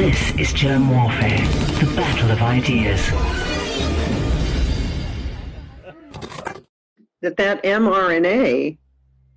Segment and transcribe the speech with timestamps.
[0.00, 1.46] This is Germ Warfare,
[1.78, 3.06] the battle of ideas.
[7.20, 8.78] That that mRNA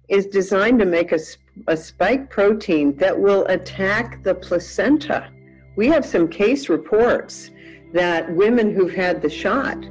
[0.08, 1.20] is designed to make a,
[1.68, 5.30] a spike protein that will attack the placenta.
[5.76, 7.52] We have some case reports
[7.92, 9.82] that women who've had the shot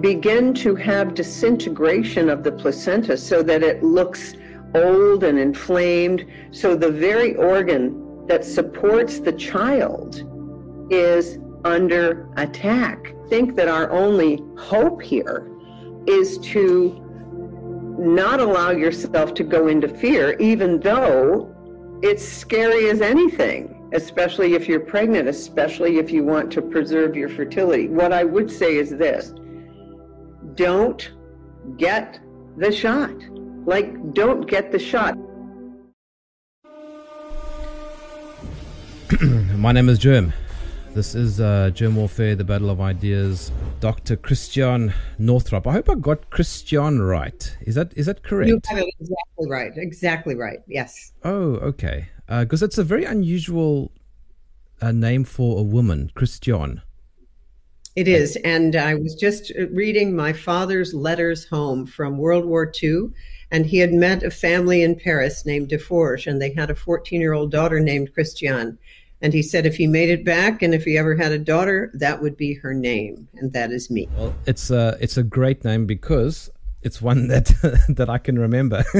[0.00, 4.36] begin to have disintegration of the placenta so that it looks
[4.74, 6.24] old and inflamed.
[6.50, 10.24] So the very organ that supports the child
[10.90, 13.14] is under attack.
[13.28, 15.50] Think that our only hope here
[16.06, 17.02] is to
[17.98, 21.52] not allow yourself to go into fear, even though
[22.02, 27.28] it's scary as anything, especially if you're pregnant, especially if you want to preserve your
[27.28, 27.88] fertility.
[27.88, 29.32] What I would say is this
[30.54, 31.12] don't
[31.76, 32.20] get
[32.56, 33.14] the shot.
[33.66, 35.18] Like, don't get the shot.
[39.54, 40.32] My name is Germ.
[40.92, 43.52] This is uh, Germ Warfare, the Battle of Ideas.
[43.78, 44.16] Dr.
[44.16, 45.64] Christiane Northrup.
[45.68, 47.56] I hope I got Christiane right.
[47.60, 48.48] Is that is that correct?
[48.48, 49.72] You got it exactly right.
[49.76, 50.58] Exactly right.
[50.66, 51.12] Yes.
[51.22, 52.08] Oh, okay.
[52.26, 53.92] Because uh, it's a very unusual
[54.82, 56.82] uh, name for a woman, Christiane.
[57.94, 58.34] It is.
[58.44, 63.10] And I was just reading my father's letters home from World War II,
[63.50, 67.20] and he had met a family in Paris named Deforge, and they had a 14
[67.20, 68.78] year old daughter named Christiane.
[69.22, 71.90] And he said if he made it back and if he ever had a daughter,
[71.94, 74.08] that would be her name, and that is me.
[74.16, 76.50] Well, it's a, it's a great name because
[76.82, 77.46] it's one that
[77.88, 78.84] that I can remember.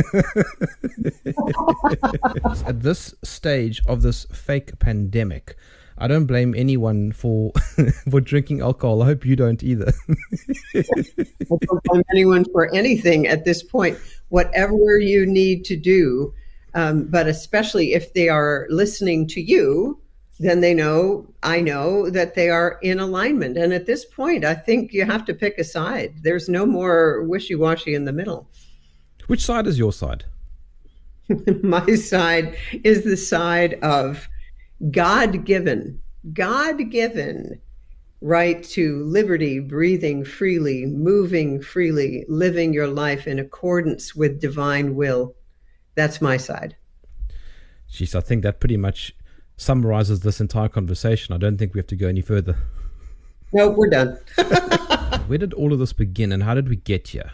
[2.66, 5.56] At this stage of this fake pandemic,
[5.98, 7.52] I don't blame anyone for
[8.10, 9.02] for drinking alcohol.
[9.02, 9.92] I hope you don't either.
[10.74, 10.82] I
[11.48, 13.98] don't blame anyone for anything at this point.
[14.28, 16.34] Whatever you need to do,
[16.74, 19.98] um, but especially if they are listening to you,
[20.38, 23.56] then they know, I know that they are in alignment.
[23.56, 26.14] And at this point, I think you have to pick a side.
[26.22, 28.48] There's no more wishy washy in the middle.
[29.28, 30.24] Which side is your side?
[31.62, 34.28] My side is the side of
[34.90, 36.00] God given,
[36.32, 37.60] God given
[38.20, 45.34] right to liberty, breathing freely, moving freely, living your life in accordance with divine will.
[45.94, 46.76] That's my side.
[47.90, 49.14] Jeez, I think that pretty much
[49.56, 51.34] summarizes this entire conversation.
[51.34, 52.56] I don't think we have to go any further.
[53.52, 54.18] No, we're done.
[55.26, 57.32] Where did all of this begin and how did we get here?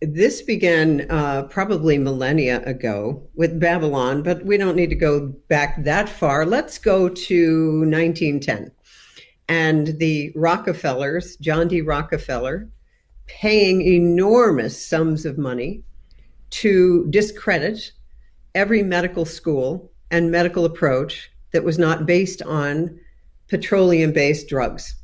[0.00, 5.82] This began uh, probably millennia ago with Babylon, but we don't need to go back
[5.84, 6.46] that far.
[6.46, 8.70] Let's go to 1910.
[9.48, 11.80] And the Rockefellers, John D.
[11.80, 12.68] Rockefeller,
[13.26, 15.82] paying enormous sums of money
[16.50, 17.92] to discredit
[18.54, 22.98] every medical school and medical approach that was not based on
[23.48, 24.94] petroleum based drugs.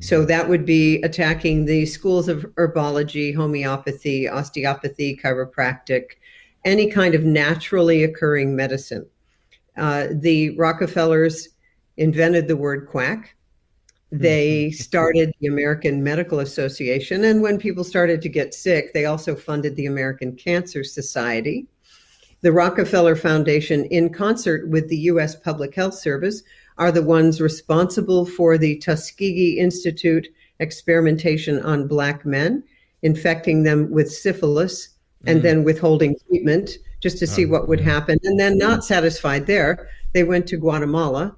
[0.00, 6.16] So that would be attacking the schools of herbology, homeopathy, osteopathy, chiropractic,
[6.64, 9.06] any kind of naturally occurring medicine.
[9.76, 11.48] Uh, the Rockefellers
[11.96, 13.34] invented the word quack.
[14.12, 14.74] They mm-hmm.
[14.82, 17.24] started the American Medical Association.
[17.24, 21.66] And when people started to get sick, they also funded the American Cancer Society.
[22.42, 25.34] The Rockefeller Foundation, in concert with the U.S.
[25.34, 26.42] Public Health Service,
[26.78, 30.28] are the ones responsible for the Tuskegee Institute
[30.60, 32.62] experimentation on black men,
[33.02, 34.90] infecting them with syphilis
[35.26, 35.42] and mm.
[35.42, 38.18] then withholding treatment just to see oh, what would happen.
[38.24, 41.36] And then, not satisfied there, they went to Guatemala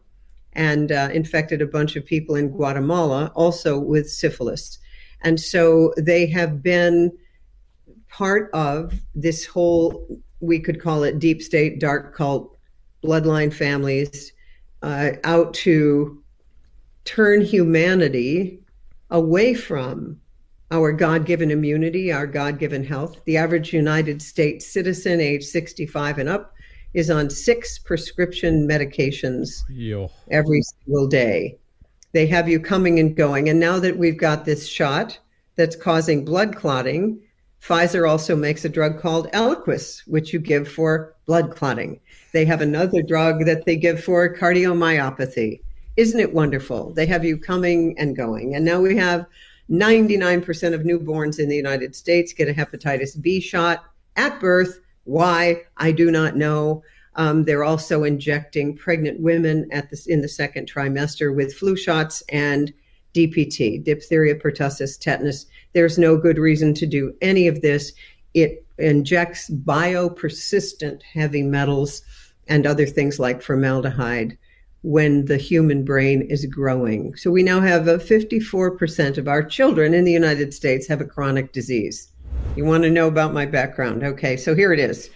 [0.53, 4.79] and uh, infected a bunch of people in Guatemala also with syphilis.
[5.23, 7.17] And so they have been
[8.09, 10.07] part of this whole,
[10.41, 12.57] we could call it deep state, dark cult,
[13.05, 14.33] bloodline families
[14.83, 16.23] uh, out to
[17.05, 18.61] turn humanity
[19.11, 20.21] away from
[20.71, 23.21] our God given immunity, our God given health.
[23.25, 26.55] The average United States citizen, age 65 and up,
[26.95, 30.11] is on six prescription medications Yo.
[30.31, 31.59] every single day.
[32.13, 33.49] They have you coming and going.
[33.49, 35.19] And now that we've got this shot
[35.57, 37.21] that's causing blood clotting,
[37.63, 42.01] Pfizer also makes a drug called Eliquis, which you give for blood clotting.
[42.33, 45.61] They have another drug that they give for cardiomyopathy.
[45.97, 46.93] Isn't it wonderful?
[46.93, 48.55] They have you coming and going.
[48.55, 49.27] And now we have
[49.71, 53.85] 99% of newborns in the United States get a hepatitis B shot
[54.17, 54.81] at birth.
[55.05, 55.63] Why?
[55.77, 56.83] I do not know.
[57.17, 62.23] Um, they're also injecting pregnant women at this in the second trimester with flu shots
[62.29, 62.73] and
[63.15, 65.47] DPT, diphtheria, pertussis, tetanus.
[65.73, 67.93] There's no good reason to do any of this.
[68.35, 72.03] It injects biopersistent heavy metals
[72.47, 74.37] and other things like formaldehyde
[74.83, 77.15] when the human brain is growing.
[77.17, 81.05] So we now have a 54% of our children in the United States have a
[81.05, 82.13] chronic disease.
[82.57, 84.05] You want to know about my background?
[84.05, 85.11] Okay, so here it is.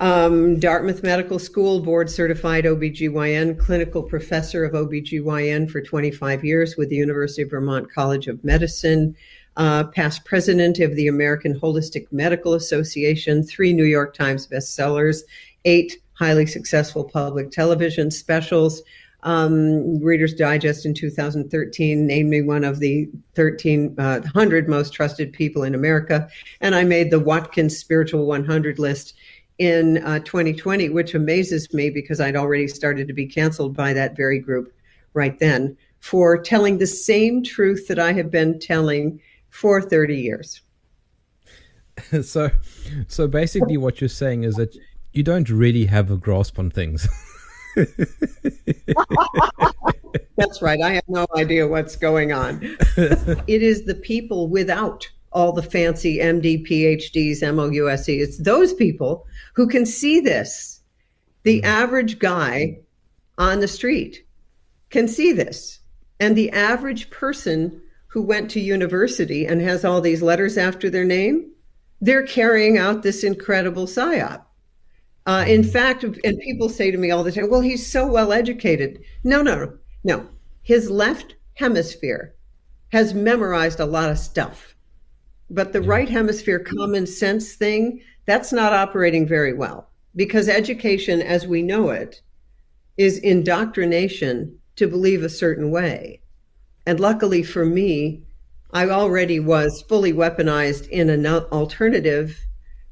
[0.00, 6.88] Um, Dartmouth Medical School, board certified OBGYN, clinical professor of OBGYN for 25 years with
[6.88, 9.14] the University of Vermont College of Medicine,
[9.56, 15.22] uh, past president of the American Holistic Medical Association, three New York Times bestsellers,
[15.64, 18.82] eight highly successful public television specials.
[19.22, 25.62] Um, Reader's Digest in 2013 named me one of the 1,300 uh, most trusted people
[25.62, 26.28] in America.
[26.60, 29.14] And I made the Watkins Spiritual 100 list
[29.58, 34.16] in uh, 2020, which amazes me because I'd already started to be canceled by that
[34.16, 34.72] very group
[35.14, 39.20] right then for telling the same truth that I have been telling
[39.54, 40.60] for 30 years.
[42.22, 42.50] so,
[43.06, 44.76] so basically, what you're saying is that
[45.12, 47.06] you don't really have a grasp on things.
[50.36, 50.80] That's right.
[50.82, 52.58] I have no idea what's going on.
[52.96, 58.08] it is the people without all the fancy MD, PhDs, MOUSE.
[58.08, 59.24] It's those people
[59.54, 60.80] who can see this.
[61.44, 61.64] The mm.
[61.64, 62.78] average guy
[63.38, 64.26] on the street
[64.90, 65.78] can see this.
[66.18, 67.80] And the average person
[68.14, 71.50] who went to university and has all these letters after their name,
[72.00, 74.42] they're carrying out this incredible psyop.
[75.26, 75.72] Uh, in mm.
[75.72, 79.02] fact, and people say to me all the time, well, he's so well educated.
[79.24, 80.28] No, no, no.
[80.62, 82.36] His left hemisphere
[82.92, 84.76] has memorized a lot of stuff.
[85.50, 91.48] But the right hemisphere common sense thing, that's not operating very well because education as
[91.48, 92.22] we know it
[92.96, 96.20] is indoctrination to believe a certain way.
[96.86, 98.22] And luckily for me,
[98.72, 102.46] I already was fully weaponized in an alternative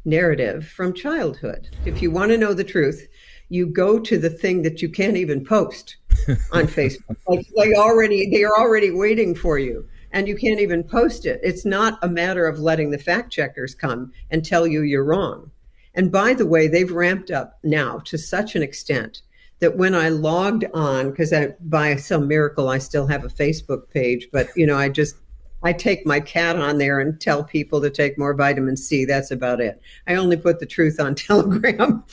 [0.05, 1.69] narrative from childhood.
[1.85, 3.09] If you want to know the truth,
[3.49, 5.97] you go to the thing that you can't even post
[6.53, 7.17] on Facebook.
[7.29, 11.41] Like they already they are already waiting for you and you can't even post it.
[11.43, 15.51] It's not a matter of letting the fact checkers come and tell you you're wrong.
[15.95, 19.23] And by the way, they've ramped up now to such an extent
[19.63, 24.27] that when I logged on, because by some miracle I still have a Facebook page,
[24.33, 25.15] but you know I just
[25.63, 29.05] I take my cat on there and tell people to take more vitamin C.
[29.05, 29.81] That's about it.
[30.09, 32.05] I only put the truth on Telegram.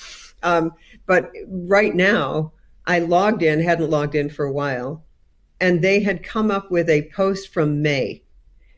[0.43, 0.71] um,
[1.07, 2.53] but right now,
[2.85, 5.03] I logged in, hadn't logged in for a while,
[5.59, 8.21] and they had come up with a post from May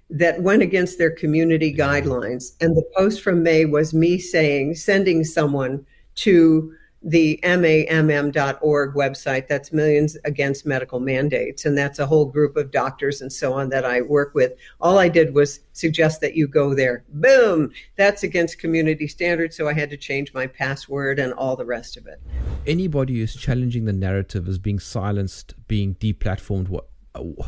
[0.09, 2.53] that went against their community guidelines.
[2.62, 5.85] And the post from May was me saying, sending someone
[6.15, 6.73] to
[7.03, 9.48] the MAMM.org website.
[9.48, 11.65] That's Millions Against Medical Mandates.
[11.65, 14.53] And that's a whole group of doctors and so on that I work with.
[14.80, 17.03] All I did was suggest that you go there.
[17.09, 17.71] Boom!
[17.95, 19.57] That's against community standards.
[19.57, 22.21] So I had to change my password and all the rest of it.
[22.68, 26.80] Anybody who's challenging the narrative is being silenced, being deplatformed.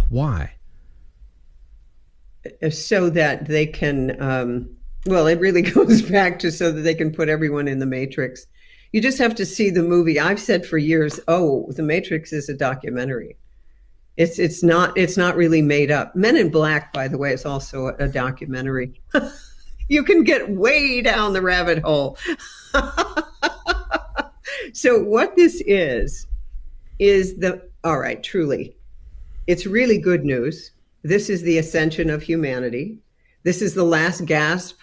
[0.09, 0.55] Why?
[2.71, 4.19] So that they can.
[4.21, 7.85] Um, well, it really goes back to so that they can put everyone in the
[7.85, 8.47] matrix
[8.93, 10.19] you just have to see the movie.
[10.19, 13.35] I've said for years, oh, The Matrix is a documentary.
[14.15, 16.15] It's it's not it's not really made up.
[16.15, 19.01] Men in Black, by the way, is also a, documentary.
[19.89, 22.19] you can get way down the rabbit hole.
[24.73, 26.27] so what this is
[26.99, 28.75] is the all right, truly.
[29.47, 30.69] It's really good news.
[31.01, 32.99] This is the ascension of humanity.
[33.41, 34.77] This is the last gasp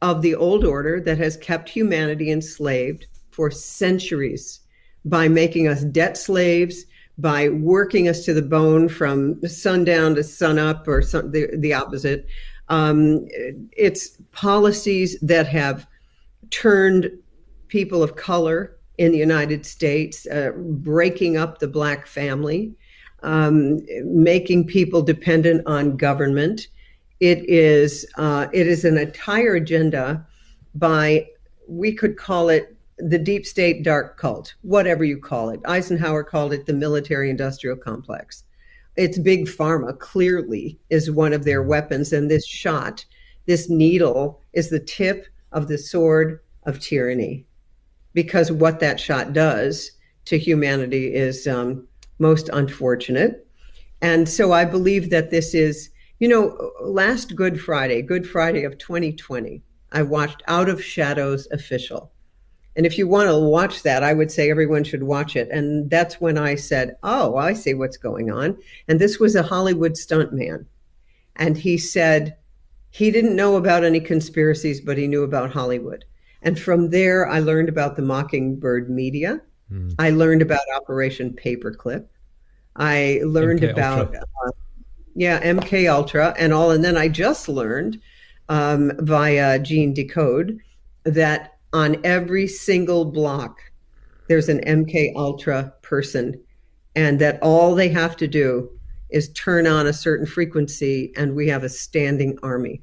[0.00, 4.60] of the old order that has kept humanity enslaved for centuries
[5.04, 6.84] by making us debt slaves,
[7.18, 12.26] by working us to the bone from sundown to sunup or some, the, the opposite.
[12.68, 13.26] Um,
[13.72, 15.86] it's policies that have
[16.50, 17.10] turned
[17.68, 22.72] people of color in the United States, uh, breaking up the black family,
[23.22, 26.68] um, making people dependent on government.
[27.20, 30.26] It is uh, it is an entire agenda
[30.74, 31.26] by
[31.68, 32.76] we could call it
[33.08, 35.60] the deep state dark cult, whatever you call it.
[35.64, 38.44] Eisenhower called it the military industrial complex.
[38.96, 42.12] It's big pharma, clearly, is one of their weapons.
[42.12, 43.04] And this shot,
[43.46, 47.46] this needle, is the tip of the sword of tyranny.
[48.14, 49.92] Because what that shot does
[50.26, 53.46] to humanity is um, most unfortunate.
[54.00, 55.90] And so I believe that this is,
[56.20, 62.11] you know, last Good Friday, Good Friday of 2020, I watched Out of Shadows Official
[62.76, 65.48] and if you want to watch that, I would say everyone should watch it.
[65.50, 68.56] And that's when I said, Oh, I see what's going on.
[68.88, 70.64] And this was a Hollywood stuntman.
[71.36, 72.36] And he said
[72.90, 76.04] he didn't know about any conspiracies, but he knew about Hollywood.
[76.42, 79.40] And from there, I learned about the Mockingbird media
[79.72, 79.94] Mm.
[79.98, 82.06] I learned about Operation Paperclip.
[82.76, 84.50] I learned MK about uh,
[85.14, 88.00] yeah MK Ultra and all, and then I just learned
[88.48, 90.58] um, via Gene Decode
[91.04, 93.60] that on every single block
[94.28, 96.40] there's an MK Ultra person,
[96.96, 98.70] and that all they have to do
[99.10, 102.80] is turn on a certain frequency, and we have a standing army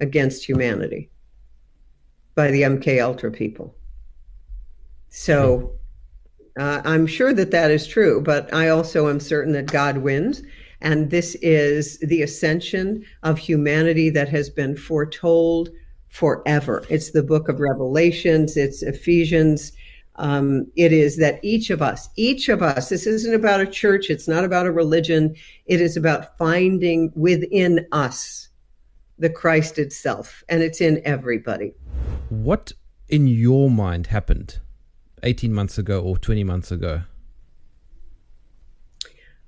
[0.00, 1.10] against humanity
[2.34, 3.74] by the MK Ultra people.
[5.08, 5.72] So
[6.58, 10.42] uh, I'm sure that that is true, but I also am certain that God wins.
[10.82, 15.70] And this is the ascension of humanity that has been foretold
[16.12, 16.84] forever.
[16.90, 19.72] It's the book of Revelations, it's Ephesians.
[20.16, 24.10] Um, it is that each of us, each of us, this isn't about a church,
[24.10, 28.50] it's not about a religion, it is about finding within us
[29.18, 31.72] the Christ itself, and it's in everybody.
[32.28, 32.72] What
[33.08, 34.60] in your mind happened
[35.22, 37.04] 18 months ago or 20 months ago?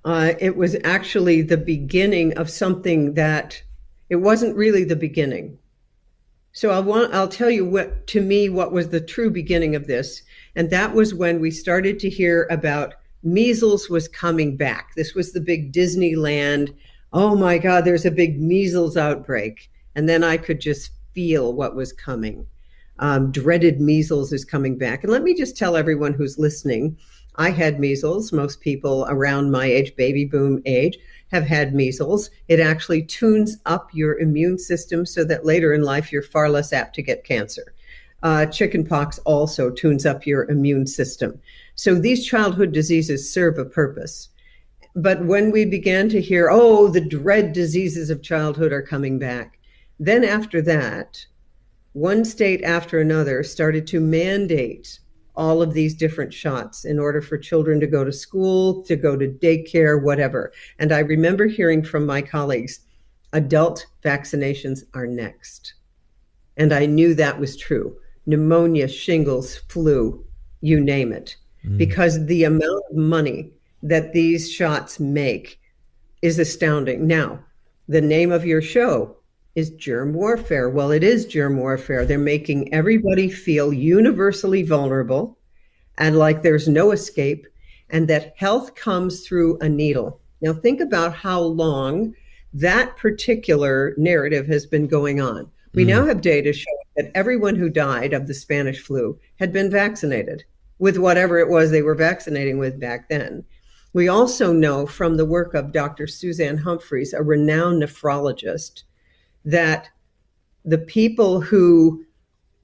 [0.06, 3.62] Uh, it was actually the beginning of something that
[4.09, 5.59] it wasn't really the beginning.
[6.54, 9.87] So I'll want I'll tell you what to me what was the true beginning of
[9.87, 10.23] this,
[10.56, 14.94] and that was when we started to hear about measles was coming back.
[14.94, 16.73] This was the big Disneyland.
[17.12, 21.75] Oh my God, there's a big measles outbreak, and then I could just feel what
[21.76, 22.46] was coming
[22.99, 25.02] um, dreaded measles is coming back.
[25.02, 26.96] And let me just tell everyone who's listening
[27.36, 28.32] I had measles.
[28.32, 30.98] Most people around my age, baby boom age,
[31.32, 32.30] have had measles.
[32.48, 36.72] It actually tunes up your immune system so that later in life you're far less
[36.72, 37.74] apt to get cancer.
[38.22, 41.40] Uh, chickenpox also tunes up your immune system.
[41.74, 44.28] So these childhood diseases serve a purpose.
[44.96, 49.58] But when we began to hear, oh, the dread diseases of childhood are coming back,
[49.98, 51.26] then after that,
[51.92, 55.00] one state after another started to mandate
[55.36, 59.16] all of these different shots in order for children to go to school, to go
[59.16, 60.52] to daycare, whatever.
[60.78, 62.80] And I remember hearing from my colleagues,
[63.32, 65.74] adult vaccinations are next.
[66.56, 67.96] And I knew that was true.
[68.26, 70.24] Pneumonia, shingles, flu,
[70.60, 71.36] you name it.
[71.66, 71.78] Mm.
[71.78, 73.50] Because the amount of money
[73.82, 75.60] that these shots make
[76.22, 77.06] is astounding.
[77.06, 77.40] Now,
[77.88, 79.16] the name of your show
[79.54, 80.68] is germ warfare.
[80.68, 82.04] Well, it is germ warfare.
[82.04, 85.38] They're making everybody feel universally vulnerable
[85.99, 87.46] and like there's no escape,
[87.90, 90.20] and that health comes through a needle.
[90.40, 92.14] Now, think about how long
[92.52, 95.50] that particular narrative has been going on.
[95.73, 95.88] We mm.
[95.88, 100.44] now have data showing that everyone who died of the Spanish flu had been vaccinated
[100.78, 103.44] with whatever it was they were vaccinating with back then.
[103.92, 106.08] We also know from the work of Dr.
[106.08, 108.82] Suzanne Humphries, a renowned nephrologist,
[109.44, 109.88] that
[110.64, 112.04] the people who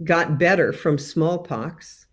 [0.04, 2.06] got better from smallpox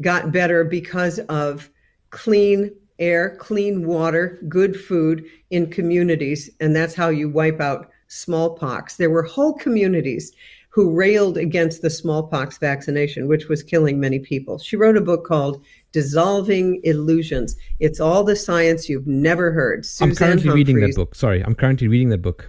[0.00, 1.70] got better because of
[2.10, 6.50] clean air, clean water, good food in communities.
[6.60, 8.96] And that's how you wipe out smallpox.
[8.96, 10.32] There were whole communities
[10.70, 14.58] who railed against the smallpox vaccination, which was killing many people.
[14.58, 17.56] She wrote a book called Dissolving Illusions.
[17.80, 19.84] It's all the science you've never heard.
[19.84, 20.54] Suzanne I'm currently Humphries.
[20.54, 21.14] reading that book.
[21.14, 22.48] Sorry, I'm currently reading that book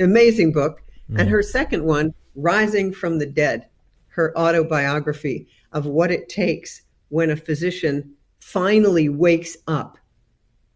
[0.00, 0.82] amazing book.
[1.10, 1.20] Mm.
[1.20, 3.66] And her second one, Rising from the Dead,
[4.08, 9.98] her autobiography of what it takes when a physician finally wakes up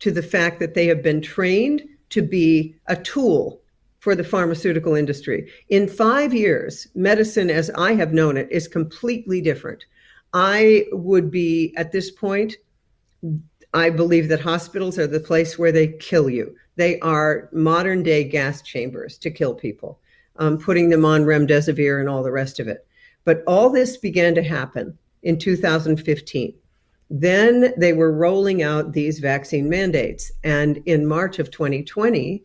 [0.00, 3.60] to the fact that they have been trained to be a tool
[4.00, 5.50] for the pharmaceutical industry.
[5.70, 9.86] In five years, medicine as I have known it is completely different.
[10.34, 12.54] I would be at this point,
[13.72, 16.54] I believe that hospitals are the place where they kill you.
[16.76, 20.00] They are modern day gas chambers to kill people,
[20.36, 22.86] um, putting them on remdesivir and all the rest of it.
[23.24, 26.54] But all this began to happen in 2015.
[27.10, 30.32] Then they were rolling out these vaccine mandates.
[30.42, 32.42] And in March of 2020,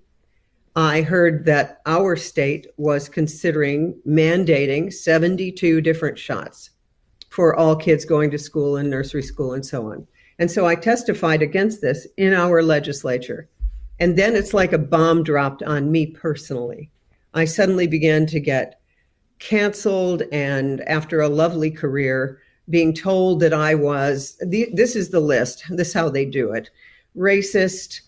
[0.76, 6.70] I heard that our state was considering mandating 72 different shots
[7.30, 10.08] for all kids going to school and nursery school and so on.
[10.38, 13.50] And so I testified against this in our legislature.
[14.00, 16.90] And then it's like a bomb dropped on me personally.
[17.34, 18.80] I suddenly began to get
[19.40, 25.20] canceled, and after a lovely career, being told that I was the, this is the
[25.20, 26.70] list, this is how they do it
[27.18, 28.02] racist,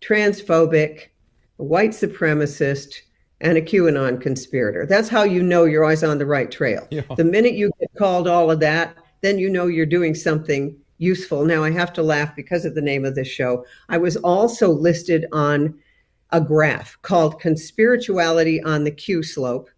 [0.00, 1.08] transphobic,
[1.56, 2.94] white supremacist,
[3.40, 4.86] and a QAnon conspirator.
[4.86, 6.86] That's how you know you're always on the right trail.
[6.90, 7.02] Yeah.
[7.16, 11.44] The minute you get called all of that, then you know you're doing something useful.
[11.44, 13.64] Now I have to laugh because of the name of this show.
[13.88, 15.78] I was also listed on
[16.30, 19.70] a graph called Conspirituality on the Q Slope.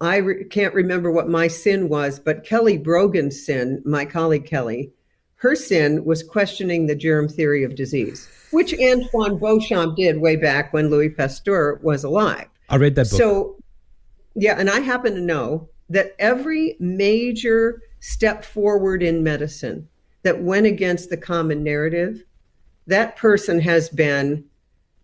[0.00, 4.92] I re- can't remember what my sin was, but Kelly Brogan's sin, my colleague Kelly,
[5.36, 10.72] Her sin was questioning the germ theory of disease, which Antoine Béchamp did way back
[10.72, 12.48] when Louis Pasteur was alive.
[12.68, 13.18] I read that book.
[13.18, 13.56] So,
[14.34, 19.88] yeah, and I happen to know that every major step forward in medicine
[20.22, 22.24] that went against the common narrative,
[22.86, 24.44] that person has been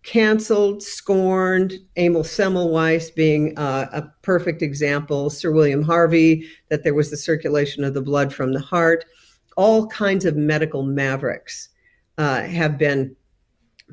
[0.03, 7.09] canceled, scorned, Emil Semmelweis being uh, a perfect example, Sir William Harvey, that there was
[7.09, 9.05] the circulation of the blood from the heart.
[9.55, 11.69] All kinds of medical mavericks
[12.17, 13.15] uh, have been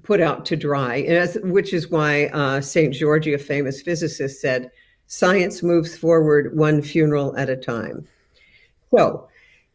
[0.03, 2.93] put out to dry, as, which is why uh, St.
[2.93, 4.71] George, a famous physicist, said,
[5.07, 8.07] Science moves forward one funeral at a time.
[8.95, 9.29] So,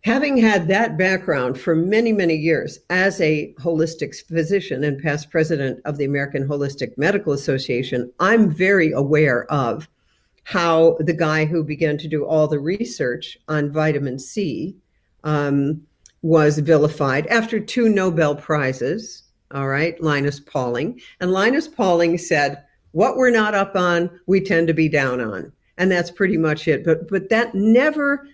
[0.05, 5.81] having had that background for many, many years as a holistic physician and past president
[5.83, 9.89] of the American Holistic Medical Association, I'm very aware of
[10.43, 14.77] how the guy who began to do all the research on vitamin C
[15.23, 15.81] um,
[16.21, 19.23] was vilified after two Nobel Prizes.
[19.55, 21.01] All right, Linus Pauling.
[21.19, 25.51] And Linus Pauling said, What we're not up on, we tend to be down on.
[25.79, 26.85] And that's pretty much it.
[26.85, 28.27] But but that never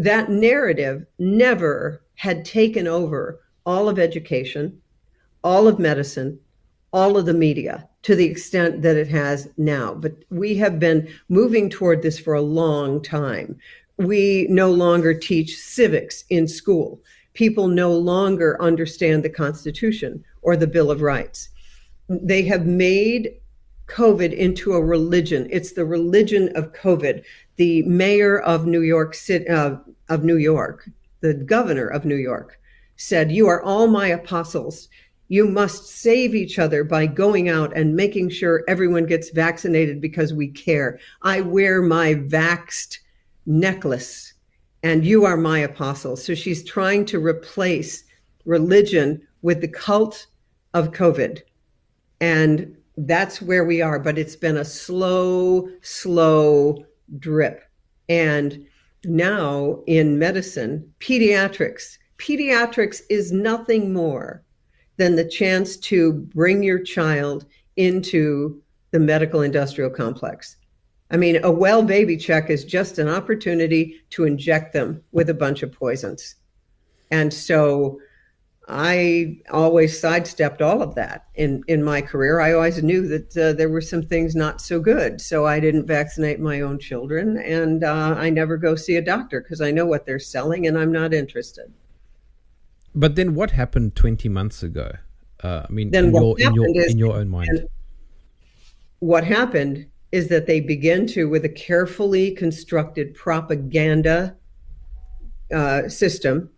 [0.00, 4.80] that narrative never had taken over all of education,
[5.44, 6.40] all of medicine,
[6.90, 9.92] all of the media to the extent that it has now.
[9.92, 13.58] But we have been moving toward this for a long time.
[13.98, 17.02] We no longer teach civics in school.
[17.34, 21.50] People no longer understand the Constitution or the Bill of Rights.
[22.08, 23.34] They have made
[23.88, 25.46] COVID into a religion.
[25.50, 27.22] It's the religion of COVID.
[27.60, 29.76] The mayor of New York City, uh,
[30.08, 30.88] of New York,
[31.20, 32.58] the governor of New York,
[32.96, 34.88] said, "You are all my apostles.
[35.28, 40.32] You must save each other by going out and making sure everyone gets vaccinated because
[40.32, 40.98] we care.
[41.20, 42.96] I wear my vaxed
[43.44, 44.32] necklace,
[44.82, 48.04] and you are my apostles." So she's trying to replace
[48.46, 50.28] religion with the cult
[50.72, 51.42] of COVID,
[52.22, 56.86] and that's where we are, but it's been a slow, slow
[57.18, 57.62] drip.
[58.08, 58.66] And
[59.04, 64.42] now in medicine, pediatrics, pediatrics is nothing more
[64.96, 67.46] than the chance to bring your child
[67.76, 70.56] into the medical industrial complex.
[71.10, 75.34] I mean, a well baby check is just an opportunity to inject them with a
[75.34, 76.36] bunch of poisons.
[77.10, 78.00] And so
[78.72, 82.40] I always sidestepped all of that in, in my career.
[82.40, 85.20] I always knew that uh, there were some things not so good.
[85.20, 89.40] So I didn't vaccinate my own children and uh, I never go see a doctor
[89.40, 91.72] because I know what they're selling and I'm not interested.
[92.94, 94.92] But then what happened 20 months ago?
[95.42, 97.66] Uh, I mean, then in, your, in, your, in your own mind.
[99.00, 104.36] What happened is that they begin to, with a carefully constructed propaganda
[105.52, 106.50] uh, system,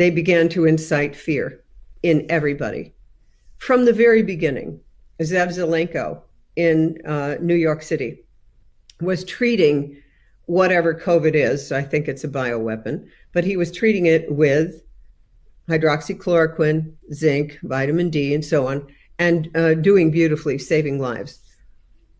[0.00, 1.62] they began to incite fear
[2.02, 2.94] in everybody.
[3.58, 4.80] From the very beginning,
[5.20, 6.22] Zev Zelenko
[6.56, 8.24] in uh, New York City
[9.02, 10.00] was treating
[10.46, 11.70] whatever COVID is.
[11.70, 14.82] I think it's a bioweapon, but he was treating it with
[15.68, 18.86] hydroxychloroquine, zinc, vitamin D, and so on,
[19.18, 21.40] and uh, doing beautifully, saving lives.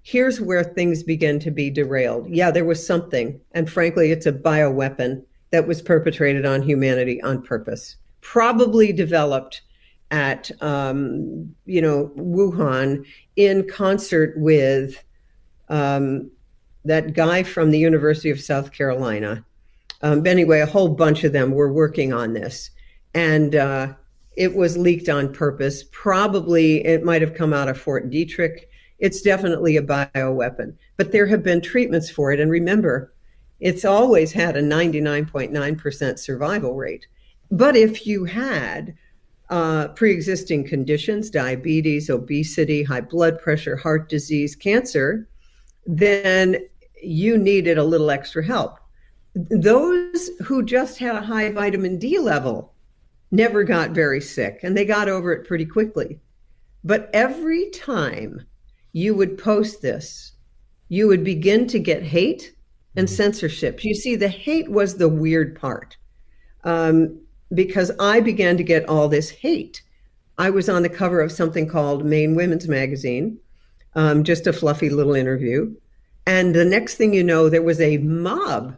[0.02, 2.28] Here's where things begin to be derailed.
[2.28, 7.42] Yeah, there was something, and frankly, it's a bioweapon that was perpetrated on humanity on
[7.42, 9.62] purpose, probably developed
[10.10, 13.04] at um, you know Wuhan
[13.36, 15.02] in concert with
[15.68, 16.30] um,
[16.84, 19.44] that guy from the University of South Carolina.
[20.02, 22.70] Um, anyway, a whole bunch of them were working on this,
[23.14, 23.92] and uh,
[24.36, 25.84] it was leaked on purpose.
[25.92, 28.64] Probably it might have come out of Fort Detrick.
[28.98, 32.40] It's definitely a bioweapon, but there have been treatments for it.
[32.40, 33.12] And remember,
[33.60, 37.06] it's always had a 99.9% survival rate.
[37.50, 38.94] But if you had
[39.50, 45.28] uh, pre existing conditions, diabetes, obesity, high blood pressure, heart disease, cancer,
[45.86, 46.56] then
[47.02, 48.78] you needed a little extra help.
[49.34, 52.72] Those who just had a high vitamin D level
[53.30, 56.18] never got very sick and they got over it pretty quickly.
[56.82, 58.46] But every time
[58.92, 60.32] you would post this,
[60.88, 62.54] you would begin to get hate
[62.96, 63.14] and mm-hmm.
[63.14, 63.84] censorship.
[63.84, 65.96] You see, the hate was the weird part
[66.64, 67.20] um,
[67.54, 69.82] because I began to get all this hate.
[70.38, 73.38] I was on the cover of something called Maine Women's Magazine,
[73.94, 75.74] um, just a fluffy little interview.
[76.26, 78.76] And the next thing you know, there was a mob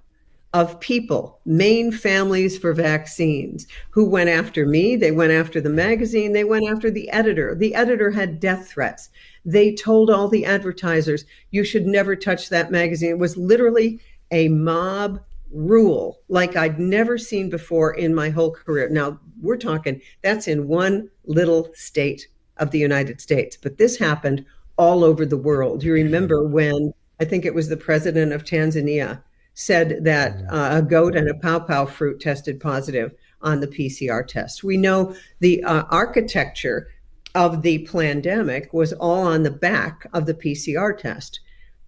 [0.54, 4.96] of people, Maine families for vaccines, who went after me.
[4.96, 6.32] They went after the magazine.
[6.32, 7.54] They went after the editor.
[7.54, 9.08] The editor had death threats.
[9.44, 13.10] They told all the advertisers, you should never touch that magazine.
[13.10, 18.88] It was literally a mob rule like I'd never seen before in my whole career.
[18.88, 24.44] Now, we're talking that's in one little state of the United States, but this happened
[24.76, 25.82] all over the world.
[25.82, 29.22] You remember when I think it was the president of Tanzania
[29.54, 34.64] said that uh, a goat and a pawpaw fruit tested positive on the PCR test.
[34.64, 36.88] We know the uh, architecture
[37.34, 41.40] of the pandemic was all on the back of the PCR test.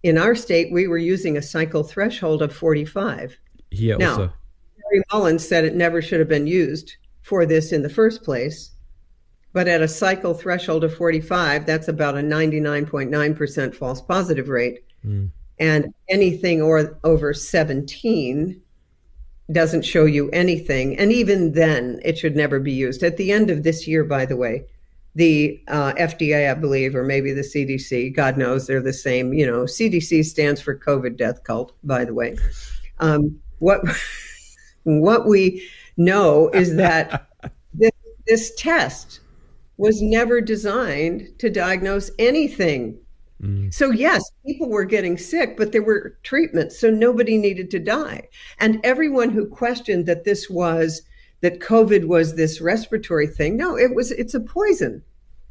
[0.02, 3.38] In our state, we were using a cycle threshold of 45.
[3.70, 4.32] Yeah, now, also.
[5.12, 8.70] Mullis said it never should have been used for this in the first place.
[9.52, 14.84] But at a cycle threshold of 45, that's about a 99.9% false positive rate.
[15.06, 15.30] Mm.
[15.58, 18.60] And anything or over 17
[19.52, 20.98] doesn't show you anything.
[20.98, 23.02] And even then, it should never be used.
[23.02, 24.66] At the end of this year, by the way,
[25.14, 29.32] the uh, FDA, I believe, or maybe the CDC, God knows they're the same.
[29.32, 32.36] You know, CDC stands for COVID death cult, by the way.
[32.98, 33.80] Um, what
[34.84, 37.28] what we know is that
[37.74, 37.92] this,
[38.26, 39.20] this test
[39.76, 42.98] was never designed to diagnose anything.
[43.44, 43.72] Mm.
[43.72, 48.28] So, yes, people were getting sick, but there were treatments, so nobody needed to die.
[48.58, 51.02] And everyone who questioned that this was
[51.42, 55.02] that COVID was this respiratory thing, no, it was it's a poison.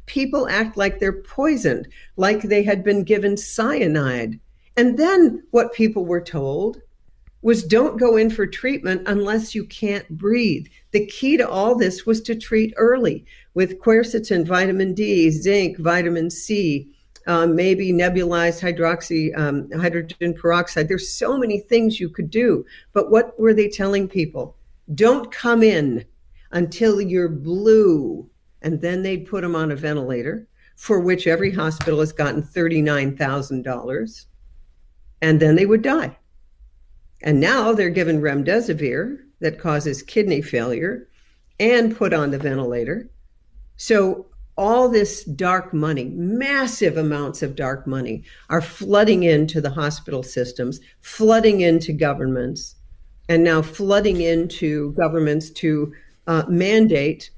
[0.06, 4.40] People act like they're poisoned, like they had been given cyanide.
[4.76, 6.82] And then what people were told
[7.42, 10.66] was don't go in for treatment unless you can't breathe.
[10.90, 16.30] The key to all this was to treat early with quercetin, vitamin D, zinc, vitamin
[16.30, 16.90] C,
[17.26, 20.88] um, maybe nebulized hydroxy um, hydrogen peroxide.
[20.88, 22.64] There's so many things you could do.
[22.92, 24.56] But what were they telling people?
[24.94, 26.04] Don't come in
[26.52, 28.28] until you're blue.
[28.62, 34.26] And then they'd put them on a ventilator, for which every hospital has gotten $39,000.
[35.22, 36.16] And then they would die.
[37.22, 41.08] And now they're given remdesivir that causes kidney failure
[41.58, 43.08] and put on the ventilator.
[43.76, 50.22] So all this dark money, massive amounts of dark money, are flooding into the hospital
[50.22, 52.76] systems, flooding into governments,
[53.28, 55.92] and now flooding into governments to
[56.26, 57.30] uh, mandate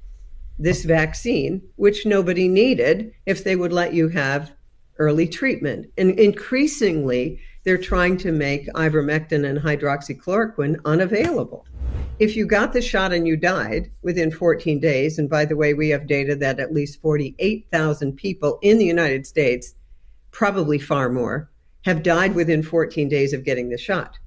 [0.59, 4.53] this vaccine, which nobody needed if they would let you have
[4.99, 5.87] early treatment.
[5.99, 11.67] And increasingly, they're trying to make ivermectin and hydroxychloroquine unavailable.
[12.19, 15.75] If you got the shot and you died within 14 days, and by the way,
[15.75, 19.75] we have data that at least 48,000 people in the United States,
[20.31, 21.51] probably far more,
[21.85, 24.19] have died within 14 days of getting the shot.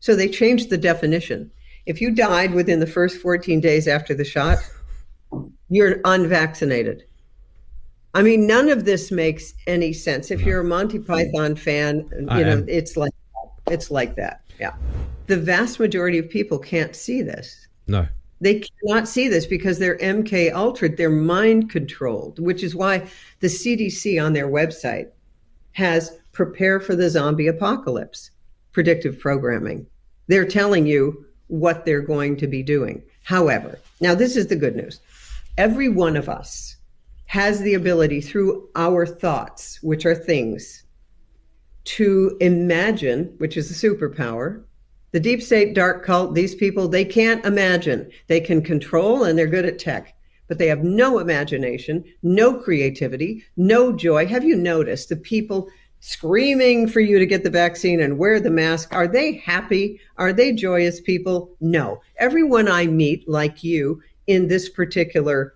[0.00, 1.50] So they changed the definition.
[1.86, 4.58] If you died within the first 14 days after the shot,
[5.70, 7.04] you're unvaccinated.
[8.14, 10.30] I mean, none of this makes any sense.
[10.30, 13.12] If you're a Monty Python fan, you know, it's like
[13.70, 14.42] it's like that.
[14.58, 14.74] Yeah.
[15.28, 17.68] The vast majority of people can't see this.
[17.86, 18.06] No.
[18.40, 23.06] They cannot see this because they're MK altered, they're mind controlled, which is why
[23.40, 25.10] the CDC on their website
[25.72, 28.30] has prepare for the zombie apocalypse
[28.72, 29.86] predictive programming.
[30.28, 33.02] They're telling you what they're going to be doing.
[33.24, 35.00] However, now this is the good news.
[35.56, 36.76] Every one of us
[37.26, 40.84] has the ability through our thoughts, which are things,
[41.84, 44.62] to imagine, which is a superpower.
[45.12, 48.10] The deep state dark cult, these people, they can't imagine.
[48.26, 50.14] They can control and they're good at tech,
[50.48, 54.26] but they have no imagination, no creativity, no joy.
[54.26, 55.68] Have you noticed the people
[56.00, 58.94] screaming for you to get the vaccine and wear the mask?
[58.94, 60.00] Are they happy?
[60.16, 61.56] Are they joyous people?
[61.60, 62.00] No.
[62.18, 65.54] Everyone I meet, like you, in this particular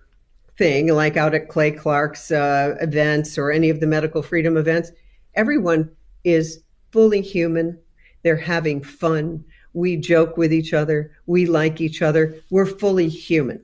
[0.57, 4.91] thing, like out at Clay Clark's uh, events or any of the medical freedom events,
[5.35, 5.89] everyone
[6.23, 7.79] is fully human.
[8.23, 9.43] They're having fun.
[9.73, 11.11] We joke with each other.
[11.25, 12.35] We like each other.
[12.49, 13.61] We're fully human.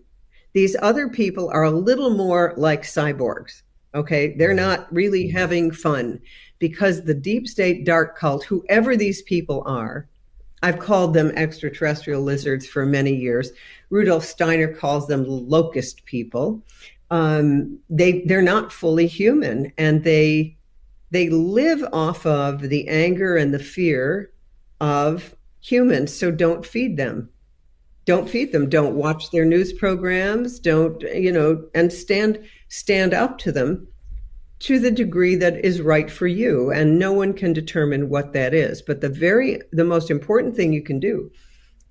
[0.53, 3.61] These other people are a little more like cyborgs.
[3.95, 4.35] Okay.
[4.35, 6.19] They're not really having fun
[6.59, 10.07] because the deep state dark cult, whoever these people are,
[10.61, 13.51] I've called them extraterrestrial lizards for many years.
[13.89, 16.61] Rudolf Steiner calls them locust people.
[17.11, 20.57] Um, they they're not fully human, and they
[21.11, 24.31] they live off of the anger and the fear
[24.79, 26.13] of humans.
[26.13, 27.29] So don't feed them.
[28.05, 28.69] Don't feed them.
[28.69, 30.59] Don't watch their news programs.
[30.59, 31.63] Don't you know?
[31.75, 32.39] And stand
[32.69, 33.87] stand up to them
[34.59, 38.53] to the degree that is right for you and no one can determine what that
[38.53, 41.31] is but the very the most important thing you can do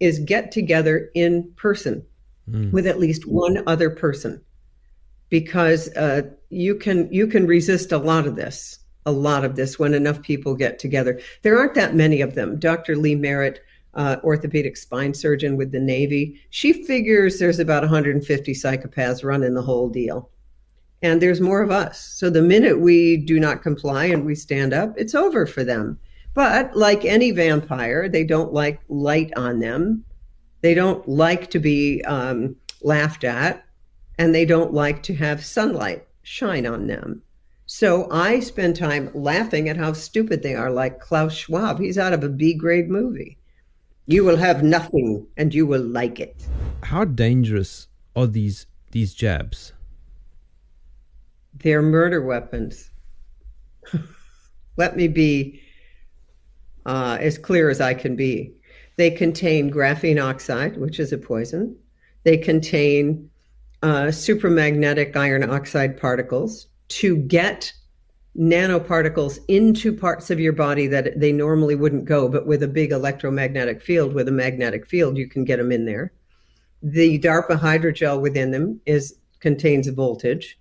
[0.00, 2.04] is get together in person
[2.48, 2.70] mm.
[2.70, 4.40] with at least one other person
[5.30, 9.78] because uh, you can you can resist a lot of this a lot of this
[9.78, 13.60] when enough people get together there aren't that many of them dr lee merritt
[13.94, 16.40] uh, orthopedic spine surgeon with the Navy.
[16.50, 20.30] She figures there's about 150 psychopaths running the whole deal.
[21.02, 22.00] And there's more of us.
[22.00, 25.98] So the minute we do not comply and we stand up, it's over for them.
[26.34, 30.04] But like any vampire, they don't like light on them.
[30.60, 33.64] They don't like to be um, laughed at,
[34.18, 37.22] and they don't like to have sunlight shine on them.
[37.70, 41.78] So I spend time laughing at how stupid they are, like Klaus Schwab.
[41.78, 43.36] He's out of a B grade movie.
[44.06, 46.46] You will have nothing and you will like it.
[46.84, 49.74] How dangerous are these these jabs?
[51.52, 52.90] They're murder weapons.
[54.78, 55.60] Let me be
[56.86, 58.54] uh, as clear as I can be.
[58.96, 61.76] They contain graphene oxide, which is a poison.
[62.24, 63.28] They contain
[63.82, 67.72] uh, supermagnetic iron oxide particles to get
[68.36, 72.92] nanoparticles into parts of your body that they normally wouldn't go, but with a big
[72.92, 76.12] electromagnetic field, with a magnetic field, you can get them in there.
[76.82, 80.58] The DARPA hydrogel within them is contains voltage.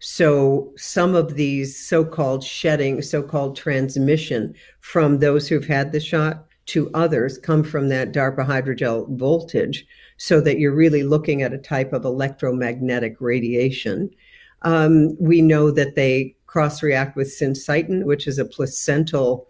[0.00, 6.90] So some of these so-called shedding, so-called transmission from those who've had the shot to
[6.94, 9.86] others come from that DARPA hydrogel voltage
[10.18, 14.10] so that you're really looking at a type of electromagnetic radiation.
[14.62, 19.48] Um, we know that they cross react with syncytin, which is a placental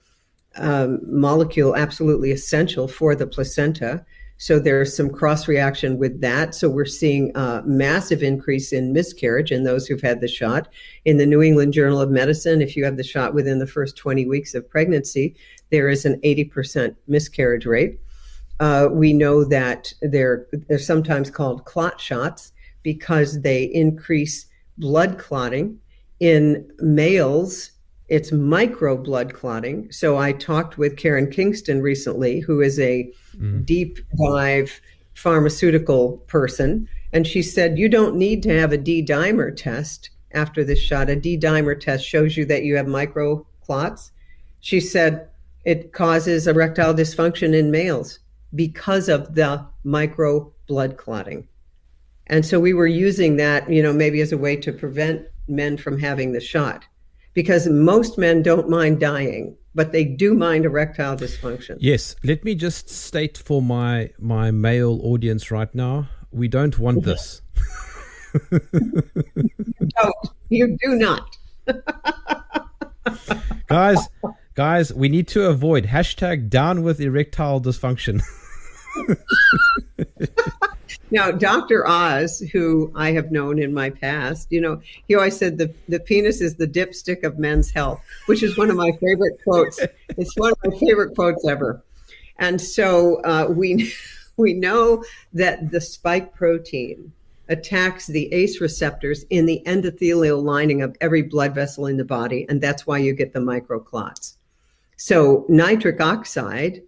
[0.57, 4.05] um, molecule absolutely essential for the placenta.
[4.41, 6.55] So there's some cross reaction with that.
[6.55, 10.69] So we're seeing a massive increase in miscarriage in those who've had the shot.
[11.05, 13.97] In the New England Journal of Medicine, if you have the shot within the first
[13.97, 15.35] 20 weeks of pregnancy,
[15.71, 17.99] there is an 80% miscarriage rate.
[18.61, 24.47] Uh, we know that they're, they're sometimes called clot shots because they increase
[24.79, 25.79] blood clotting
[26.21, 27.73] in males,
[28.09, 29.91] it's micro blood clotting.
[29.93, 33.65] So I talked with Karen Kingston recently, who is a mm.
[33.67, 34.81] deep dive
[35.15, 36.89] pharmaceutical person.
[37.13, 41.11] And she said, You don't need to have a D dimer test after this shot.
[41.11, 44.13] A D dimer test shows you that you have micro clots.
[44.61, 45.29] She said,
[45.65, 48.21] It causes erectile dysfunction in males
[48.55, 51.47] because of the micro blood clotting.
[52.29, 55.77] And so we were using that, you know, maybe as a way to prevent men
[55.77, 56.85] from having the shot.
[57.35, 61.77] Because most men don't mind dying but they do mind erectile dysfunction.
[61.79, 62.17] Yes.
[62.25, 67.41] Let me just state for my my male audience right now we don't want this.
[69.97, 70.13] No
[70.51, 71.37] you do not.
[73.69, 74.09] Guys
[74.55, 78.21] guys we need to avoid hashtag down with erectile dysfunction
[81.11, 81.87] now, Dr.
[81.87, 86.01] Oz, who I have known in my past, you know, he always said the, the
[86.01, 89.81] penis is the dipstick of men's health, which is one of my favorite quotes.
[90.11, 91.83] It's one of my favorite quotes ever.
[92.39, 93.93] And so uh, we,
[94.37, 97.13] we know that the spike protein
[97.49, 102.45] attacks the ACE receptors in the endothelial lining of every blood vessel in the body,
[102.49, 104.35] and that's why you get the microclots.
[104.97, 106.83] So nitric oxide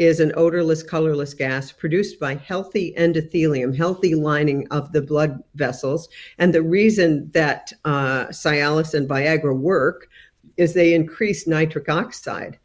[0.00, 6.08] is an odorless, colorless gas produced by healthy endothelium, healthy lining of the blood vessels.
[6.38, 10.08] And the reason that uh, Cialis and Viagra work
[10.56, 12.58] is they increase nitric oxide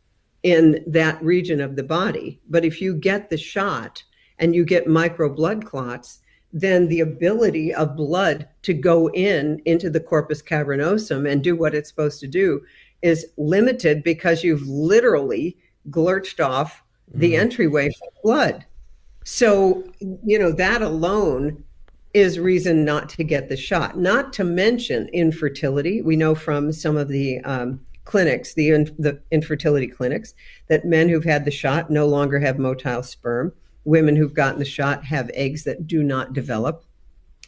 [0.44, 2.40] in that region of the body.
[2.50, 4.02] But if you get the shot
[4.40, 6.22] and you get micro blood clots,
[6.54, 11.76] then the ability of blood to go in into the corpus cavernosum and do what
[11.76, 12.62] it's supposed to do
[13.02, 15.58] is limited because you've literally
[15.90, 16.82] glurched off
[17.14, 17.40] the mm.
[17.40, 18.66] entryway for blood.
[19.24, 21.64] So, you know, that alone
[22.14, 23.98] is reason not to get the shot.
[23.98, 26.02] Not to mention infertility.
[26.02, 30.34] We know from some of the um, clinics, the, the infertility clinics,
[30.68, 33.52] that men who've had the shot no longer have motile sperm.
[33.84, 36.86] Women who've gotten the shot have eggs that do not develop.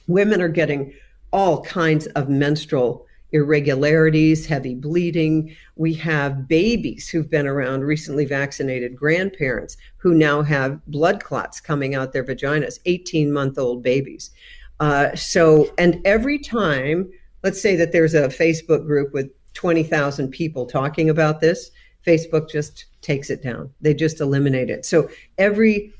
[0.07, 0.93] Women are getting
[1.31, 5.55] all kinds of menstrual irregularities, heavy bleeding.
[5.75, 11.95] We have babies who've been around recently vaccinated grandparents who now have blood clots coming
[11.95, 14.31] out their vaginas, 18 month old babies.
[14.79, 17.09] Uh, so, and every time,
[17.43, 21.71] let's say that there's a Facebook group with 20,000 people talking about this,
[22.05, 23.71] Facebook just takes it down.
[23.81, 24.85] They just eliminate it.
[24.85, 25.93] So every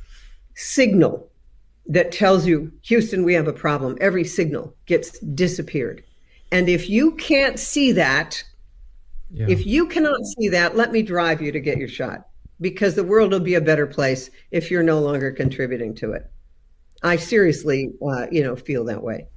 [0.55, 1.29] signal
[1.87, 6.03] that tells you, Houston, we have a problem, every signal gets disappeared.
[6.51, 8.43] And if you can't see that,
[9.31, 9.47] yeah.
[9.49, 12.27] if you cannot see that, let me drive you to get your shot
[12.61, 16.29] because the world will be a better place if you're no longer contributing to it.
[17.03, 19.27] I seriously, uh, you know, feel that way.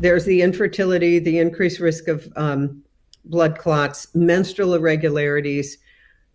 [0.00, 2.82] There's the infertility, the increased risk of um,
[3.24, 5.78] blood clots, menstrual irregularities,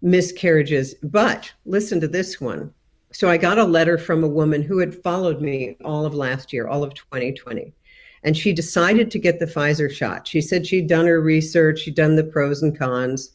[0.02, 0.96] miscarriages.
[1.02, 2.74] But listen to this one.
[3.12, 6.52] So I got a letter from a woman who had followed me all of last
[6.52, 7.74] year, all of 2020.
[8.24, 10.28] And she decided to get the Pfizer shot.
[10.28, 13.32] She said she'd done her research, she'd done the pros and cons,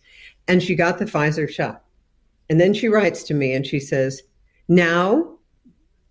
[0.47, 1.85] and she got the Pfizer shot.
[2.49, 4.23] And then she writes to me and she says,
[4.69, 5.39] Now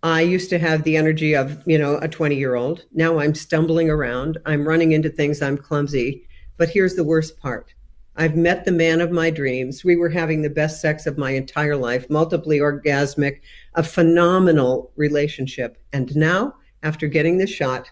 [0.02, 2.84] I used to have the energy of, you know, a 20 year old.
[2.92, 4.38] Now I'm stumbling around.
[4.46, 5.42] I'm running into things.
[5.42, 6.24] I'm clumsy.
[6.56, 7.74] But here's the worst part
[8.16, 9.84] I've met the man of my dreams.
[9.84, 13.40] We were having the best sex of my entire life, multiply orgasmic,
[13.74, 15.78] a phenomenal relationship.
[15.92, 17.90] And now, after getting the shot,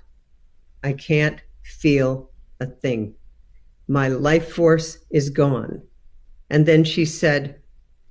[0.87, 3.16] I can't feel a thing.
[3.88, 5.83] My life force is gone.
[6.49, 7.61] And then she said,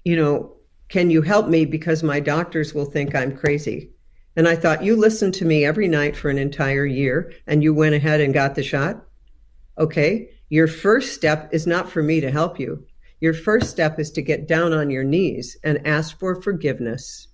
[0.04, 0.58] You know,
[0.90, 3.92] can you help me because my doctors will think I'm crazy?
[4.36, 7.74] And I thought, You listened to me every night for an entire year and you
[7.74, 9.06] went ahead and got the shot?
[9.78, 10.32] Okay.
[10.50, 12.86] Your first step is not for me to help you.
[13.22, 17.30] Your first step is to get down on your knees and ask for forgiveness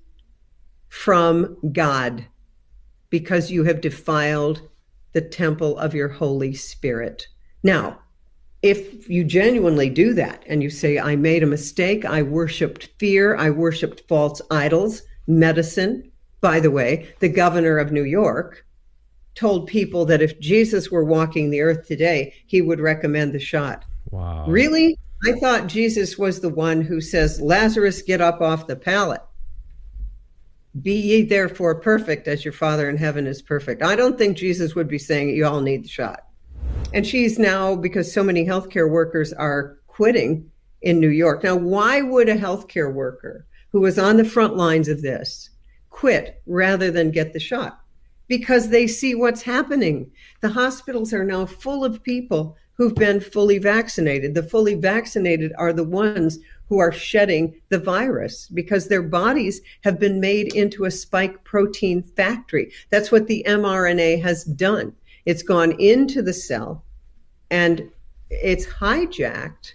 [0.88, 2.28] from God
[3.10, 4.70] because you have defiled
[5.14, 7.28] the temple of your Holy Spirit.
[7.64, 8.00] Now,
[8.62, 13.36] if you genuinely do that and you say, I made a mistake, I worshiped fear,
[13.36, 18.66] I worshiped false idols, medicine, by the way, the governor of New York
[19.36, 23.86] told people that if Jesus were walking the earth today, he would recommend the shot.
[24.10, 24.46] Wow.
[24.48, 24.98] Really?
[25.26, 29.22] I thought Jesus was the one who says, Lazarus, get up off the pallet.
[30.82, 33.82] Be ye therefore perfect as your Father in heaven is perfect.
[33.82, 36.28] I don't think Jesus would be saying you all need the shot.
[36.94, 40.50] And she's now, because so many healthcare workers are quitting
[40.82, 41.44] in New York.
[41.44, 45.50] Now, why would a healthcare worker who was on the front lines of this
[45.90, 47.82] quit rather than get the shot?
[48.32, 50.10] because they see what's happening.
[50.40, 54.34] The hospitals are now full of people who've been fully vaccinated.
[54.34, 56.40] The fully vaccinated are the ones
[56.72, 62.02] who are shedding the virus because their bodies have been made into a spike protein
[62.02, 62.72] factory.
[62.90, 64.96] That's what the mRNA has done.
[65.26, 66.86] It's gone into the cell
[67.50, 67.92] and
[68.30, 69.74] it's hijacked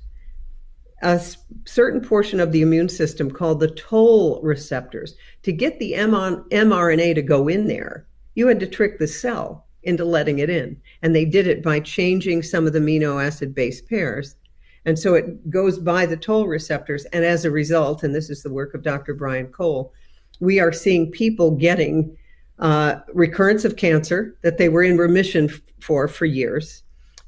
[1.03, 1.21] a
[1.67, 7.21] certain portion of the immune system called the toll receptors to get the mRNA to
[7.21, 8.07] go in there
[8.37, 10.81] you had to trick the cell into letting it in.
[11.03, 14.37] And they did it by changing some of the amino acid base pairs.
[14.87, 17.05] And so it goes by the toll receptors.
[17.07, 19.15] And as a result, and this is the work of Dr.
[19.15, 19.93] Ryan Cole,
[20.39, 22.17] we are seeing people getting
[22.61, 26.85] uh, recurrence of cancer that they were in remission for for years,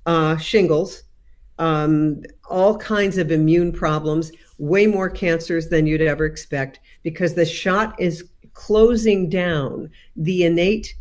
[0.07, 1.03] uh, shingles,
[1.59, 7.45] um, all kinds of immune problems, way more cancers than you'd ever expect because the
[7.45, 10.95] shot is closing down the innate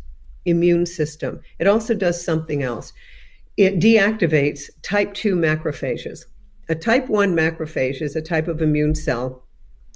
[0.44, 1.40] immune system.
[1.58, 2.92] It also does something else.
[3.56, 6.24] It deactivates type 2 macrophages.
[6.70, 9.42] A type 1 macrophage is a type of immune cell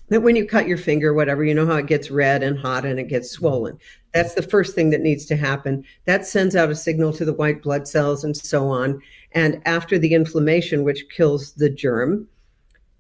[0.09, 2.87] that when you cut your finger, whatever, you know how it gets red and hot
[2.87, 3.79] and it gets swollen.
[4.15, 5.85] That's the first thing that needs to happen.
[6.07, 9.01] That sends out a signal to the white blood cells and so on.
[9.33, 12.27] And after the inflammation, which kills the germ,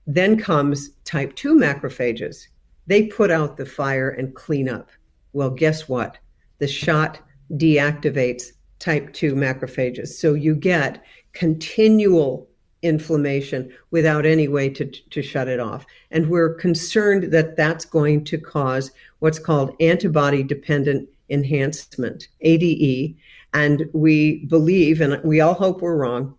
[0.06, 2.48] then comes type 2 macrophages.
[2.86, 4.90] They put out the fire and clean up.
[5.32, 6.18] Well, guess what?
[6.58, 7.20] The shot
[7.52, 10.08] deactivates type 2 macrophages.
[10.08, 12.48] So you get continual
[12.82, 15.86] inflammation without any way to, to shut it off.
[16.10, 18.90] And we're concerned that that's going to cause
[19.20, 23.16] what's called antibody dependent enhancement, ADE.
[23.54, 26.36] And we believe, and we all hope we're wrong,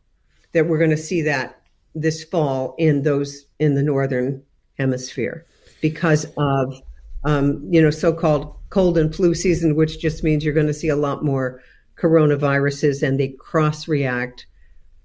[0.52, 1.62] that we're going to see that
[1.96, 4.42] this fall in those in the northern
[4.78, 5.46] hemisphere
[5.82, 6.82] because of
[7.24, 10.90] um, you know so-called cold and flu season, which just means you're going to see
[10.90, 11.62] a lot more
[11.96, 14.48] coronaviruses, and they cross react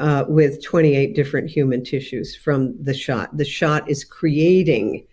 [0.01, 3.37] uh, with 28 different human tissues from the shot.
[3.37, 5.07] The shot is creating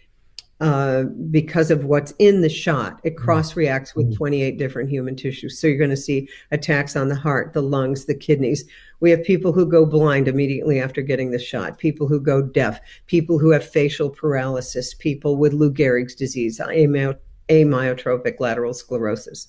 [0.62, 3.26] uh, because of what's in the shot, it mm-hmm.
[3.26, 4.16] cross reacts with mm-hmm.
[4.16, 5.60] 28 different human tissues.
[5.60, 8.64] So you're going to see attacks on the heart, the lungs, the kidneys.
[9.02, 12.80] We have people who go blind immediately after getting the shot, people who go deaf,
[13.08, 19.48] people who have facial paralysis, people with Lou Gehrig's disease, amyotrophic lateral sclerosis.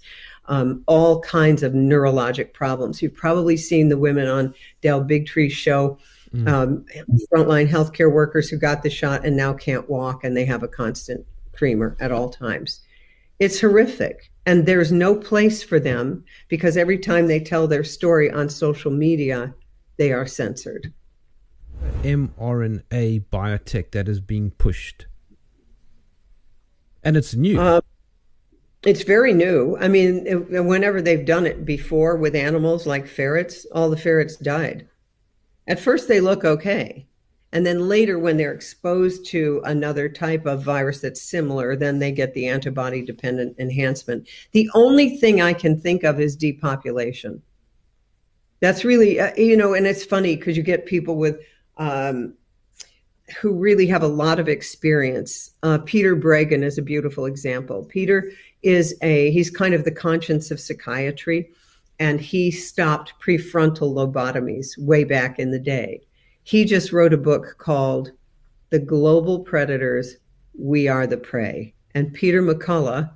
[0.49, 3.03] Um, all kinds of neurologic problems.
[3.03, 5.99] You've probably seen the women on Del Bigtree's show
[6.35, 6.49] mm.
[6.49, 6.85] um,
[7.33, 10.69] frontline healthcare workers who got the shot and now can't walk and they have a
[10.69, 12.81] constant tremor at all times.
[13.39, 14.31] It's horrific.
[14.47, 18.93] And there's no place for them because every time they tell their story on social
[18.93, 19.53] media,
[19.97, 20.93] they are censored.
[22.03, 25.07] mRNA biotech that is being pushed.
[27.03, 27.61] And it's new.
[27.61, 27.81] Uh,
[28.87, 29.77] it's very new.
[29.81, 34.89] I mean, whenever they've done it before with animals like ferrets, all the ferrets died.
[35.67, 37.09] At first, they look okay.
[37.53, 42.13] And then later, when they're exposed to another type of virus that's similar, then they
[42.13, 44.29] get the antibody dependent enhancement.
[44.53, 47.43] The only thing I can think of is depopulation.
[48.61, 51.41] That's really, uh, you know, and it's funny because you get people with,
[51.77, 52.35] um,
[53.41, 55.51] who really have a lot of experience.
[55.65, 57.85] Uh, Peter Breggin is a beautiful example.
[57.85, 58.31] Peter
[58.67, 61.51] is a, he's kind of the conscience of psychiatry,
[61.99, 66.03] and he stopped prefrontal lobotomies way back in the day
[66.47, 68.13] he just wrote a book called
[68.71, 70.19] The Global Predators
[70.57, 71.75] We Are the Prey.
[71.97, 73.11] And Peter McCullough,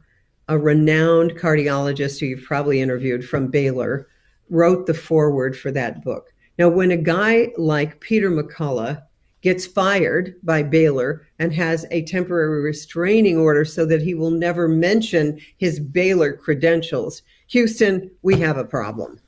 [0.48, 4.09] a renowned cardiologist who you've probably interviewed from Baylor,
[4.48, 6.32] wrote the foreword for that book.
[6.59, 9.01] Now, when a guy like Peter McCullough
[9.43, 14.68] gets fired by Baylor and has a temporary restraining order so that he will never
[14.68, 19.18] mention his Baylor credentials, Houston, we have a problem.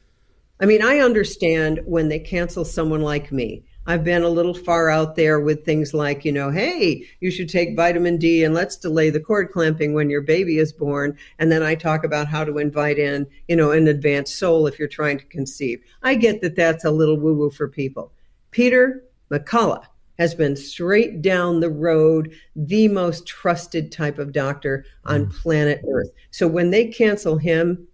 [0.60, 4.90] I mean, I understand when they cancel someone like me I've been a little far
[4.90, 8.76] out there with things like, you know, hey, you should take vitamin D and let's
[8.76, 11.18] delay the cord clamping when your baby is born.
[11.40, 14.78] And then I talk about how to invite in, you know, an advanced soul if
[14.78, 15.82] you're trying to conceive.
[16.02, 18.12] I get that that's a little woo woo for people.
[18.52, 19.02] Peter
[19.32, 19.84] McCullough
[20.18, 25.32] has been straight down the road, the most trusted type of doctor on mm.
[25.32, 26.10] planet Earth.
[26.30, 27.86] So when they cancel him,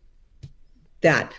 [1.00, 1.34] that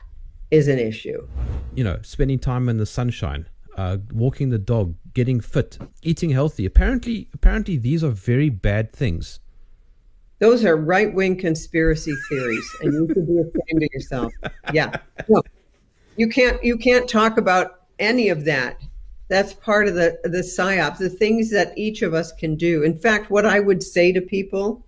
[0.52, 1.28] is an issue.
[1.76, 3.46] You know, spending time in the sunshine
[3.80, 6.66] uh, walking the dog, getting fit, eating healthy.
[6.66, 9.40] Apparently, apparently, these are very bad things.
[10.40, 14.34] Those are right wing conspiracy theories, and you should be ashamed of yourself.
[14.74, 14.98] Yeah,
[15.30, 15.42] no,
[16.18, 16.62] you can't.
[16.64, 18.82] You can't talk about any of that.
[19.30, 20.98] That's part of the the psyop.
[20.98, 22.84] The things that each of us can do.
[22.84, 24.86] In fact, what I would say to people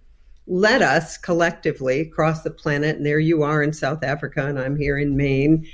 [0.47, 4.75] let us collectively across the planet, and there you are in South Africa, and I'm
[4.75, 5.65] here in Maine,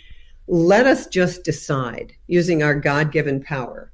[0.47, 3.91] let us just decide using our God given power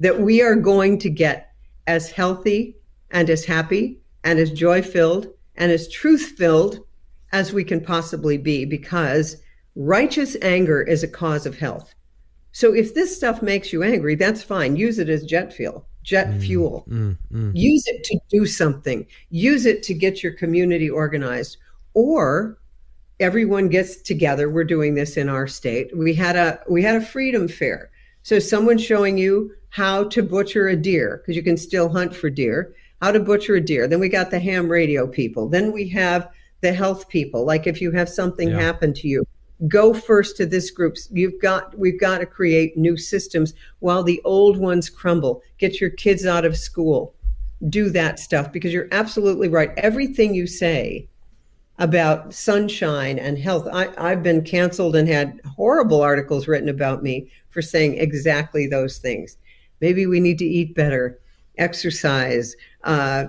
[0.00, 1.52] that we are going to get
[1.86, 2.76] as healthy
[3.10, 6.80] and as happy and as joy filled and as truth filled
[7.32, 9.36] as we can possibly be because
[9.74, 11.94] righteous anger is a cause of health.
[12.56, 14.76] So if this stuff makes you angry, that's fine.
[14.76, 16.86] Use it as jet fuel, jet mm, fuel.
[16.88, 17.52] Mm, mm.
[17.54, 19.06] Use it to do something.
[19.28, 21.58] Use it to get your community organized
[21.92, 22.56] or
[23.20, 24.48] everyone gets together.
[24.48, 25.94] We're doing this in our state.
[25.94, 27.90] We had a we had a freedom fair.
[28.22, 32.30] So someone showing you how to butcher a deer because you can still hunt for
[32.30, 32.74] deer.
[33.02, 33.86] How to butcher a deer.
[33.86, 35.46] Then we got the ham radio people.
[35.46, 36.30] Then we have
[36.62, 37.44] the health people.
[37.44, 38.60] Like if you have something yeah.
[38.60, 39.26] happen to you,
[39.68, 40.96] go first to this group.
[41.10, 45.42] You've got we've got to create new systems while the old ones crumble.
[45.58, 47.14] Get your kids out of school.
[47.68, 49.70] Do that stuff because you're absolutely right.
[49.78, 51.08] Everything you say
[51.78, 53.68] about sunshine and health.
[53.72, 58.98] I, I've been canceled and had horrible articles written about me for saying exactly those
[58.98, 59.36] things.
[59.80, 61.20] Maybe we need to eat better,
[61.58, 63.24] exercise, uh,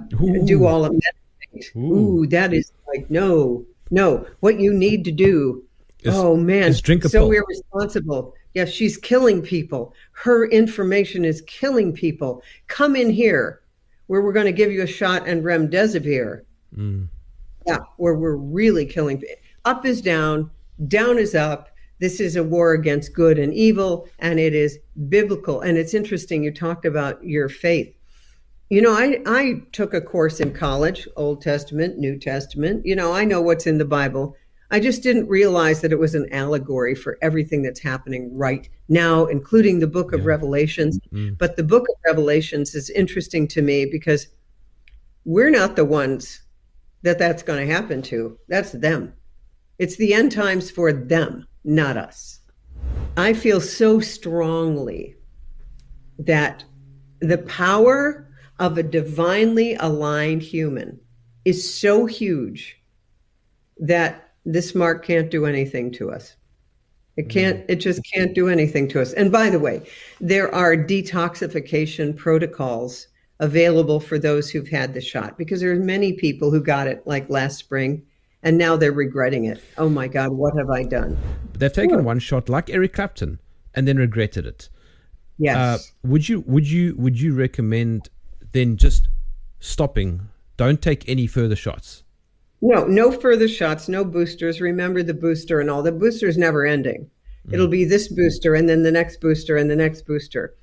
[0.45, 1.13] do all of that.
[1.75, 2.21] Ooh.
[2.21, 4.25] Ooh, that is like no, no.
[4.41, 5.63] What you need to do.
[6.01, 8.33] Is, oh man, so irresponsible.
[8.53, 9.93] Yes, she's killing people.
[10.11, 12.43] Her information is killing people.
[12.67, 13.61] Come in here,
[14.07, 16.41] where we're going to give you a shot and remdesivir.
[16.75, 17.07] Mm
[17.67, 19.21] yeah, where we're really killing.
[19.65, 20.49] Up is down,
[20.87, 21.69] down is up.
[21.99, 24.79] This is a war against good and evil, and it is
[25.09, 25.61] biblical.
[25.61, 27.93] And it's interesting, you talked about your faith.
[28.69, 32.85] You know, I, I took a course in college, Old Testament, New Testament.
[32.85, 34.35] You know, I know what's in the Bible.
[34.69, 39.25] I just didn't realize that it was an allegory for everything that's happening right now,
[39.25, 40.27] including the book of yeah.
[40.27, 40.99] Revelations.
[41.13, 41.35] Mm-hmm.
[41.35, 44.27] But the book of Revelations is interesting to me because
[45.23, 46.43] we're not the ones
[47.03, 48.37] that that's going to happen to.
[48.49, 49.13] That's them.
[49.79, 52.39] It's the end times for them, not us.
[53.15, 55.15] I feel so strongly
[56.19, 56.63] that
[57.19, 60.99] the power of a divinely aligned human
[61.45, 62.81] is so huge
[63.79, 66.35] that this mark can't do anything to us.
[67.17, 69.11] It can't, it just can't do anything to us.
[69.13, 69.81] And by the way,
[70.21, 73.07] there are detoxification protocols
[73.39, 77.05] available for those who've had the shot because there are many people who got it
[77.05, 78.05] like last spring
[78.43, 79.61] and now they're regretting it.
[79.77, 81.17] Oh my God, what have I done?
[81.57, 83.39] They've taken one shot like Eric Clapton
[83.73, 84.69] and then regretted it.
[85.39, 85.57] Yes.
[85.57, 88.09] Uh, would you would you would you recommend
[88.53, 89.09] then just
[89.59, 90.29] stopping?
[90.55, 92.03] Don't take any further shots.
[92.61, 94.61] No, no further shots, no boosters.
[94.61, 95.83] Remember the booster and all.
[95.83, 97.09] The booster is never ending.
[97.47, 97.53] Mm.
[97.53, 100.55] It'll be this booster and then the next booster and the next booster.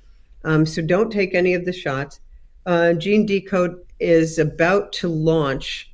[0.43, 2.19] Um, so don't take any of the shots
[2.65, 5.91] uh, Gene Decode is about to launch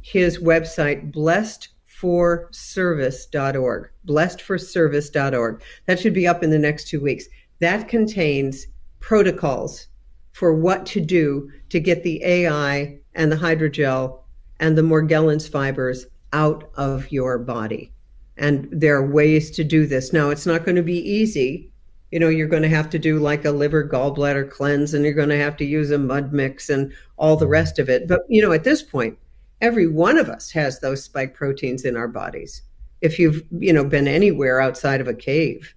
[0.00, 3.90] his website, blessedforservice.org.
[4.06, 5.62] Blessedforservice.org.
[5.86, 7.24] That should be up in the next two weeks.
[7.60, 8.66] That contains
[9.00, 9.88] protocols
[10.32, 14.21] for what to do to get the AI and the hydrogel
[14.62, 17.92] and the Morgellons fibers out of your body.
[18.36, 20.12] And there are ways to do this.
[20.12, 21.70] Now, it's not going to be easy.
[22.12, 25.14] You know, you're going to have to do like a liver gallbladder cleanse and you're
[25.14, 28.06] going to have to use a mud mix and all the rest of it.
[28.06, 29.18] But, you know, at this point,
[29.60, 32.62] every one of us has those spike proteins in our bodies.
[33.00, 35.74] If you've, you know, been anywhere outside of a cave.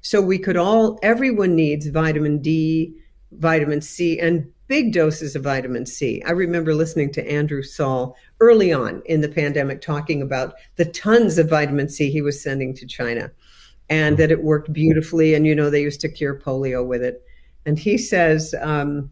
[0.00, 2.96] So we could all, everyone needs vitamin D,
[3.38, 6.22] vitamin C, and big doses of vitamin C.
[6.26, 11.38] I remember listening to Andrew Saul early on in the pandemic talking about the tons
[11.38, 13.30] of vitamin C he was sending to China
[13.90, 15.34] and that it worked beautifully.
[15.34, 17.22] And, you know, they used to cure polio with it.
[17.66, 19.10] And he says, um,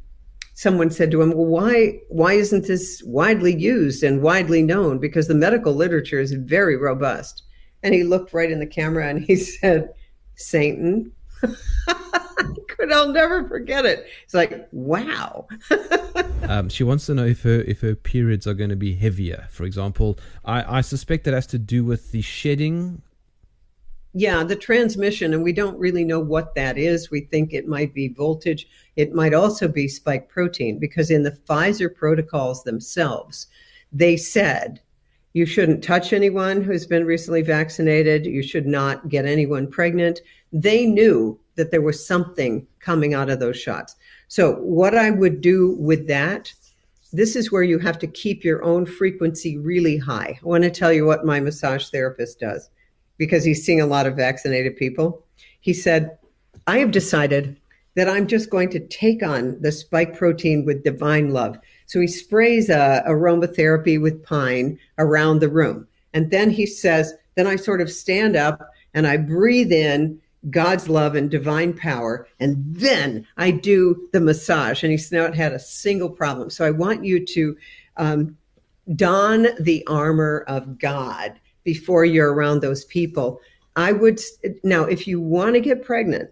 [0.55, 4.99] someone said to him, well, why, why isn't this widely used and widely known?
[4.99, 7.43] Because the medical literature is very robust.
[7.83, 9.91] And he looked right in the camera and he said,
[10.37, 11.13] Satan.
[12.83, 14.07] but I'll never forget it.
[14.25, 15.47] It's like, wow.
[16.49, 19.47] um, she wants to know if her if her periods are going to be heavier.
[19.53, 23.01] For example, I, I suspect that has to do with the shedding.
[24.15, 27.09] Yeah, the transmission, and we don't really know what that is.
[27.09, 28.67] We think it might be voltage.
[28.97, 33.47] It might also be spike protein because in the Pfizer protocols themselves,
[33.93, 34.81] they said
[35.35, 38.27] you shouldn't touch anyone who's been recently vaccinated.
[38.27, 40.21] You should not get anyone pregnant.
[40.53, 43.97] They knew that there was something coming out of those shots.
[44.29, 46.53] So, what I would do with that,
[47.13, 50.39] this is where you have to keep your own frequency really high.
[50.43, 52.71] I want to tell you what my massage therapist does
[53.19, 55.25] because he's seeing a lot of vaccinated people.
[55.61, 56.19] He said,
[56.67, 57.59] I have decided
[57.95, 61.59] that I'm just going to take on the spike protein with divine love.
[61.87, 65.87] So he sprays a aromatherapy with pine around the room.
[66.15, 70.21] And then he says, then I sort of stand up and I breathe in
[70.51, 72.27] God's love and divine power.
[72.41, 74.83] And then I do the massage.
[74.83, 76.51] And he's not had a single problem.
[76.51, 77.57] So I want you to
[77.97, 78.37] um,
[78.97, 83.41] don the armor of God before you're around those people.
[83.77, 84.21] I would,
[84.65, 86.31] now, if you want to get pregnant,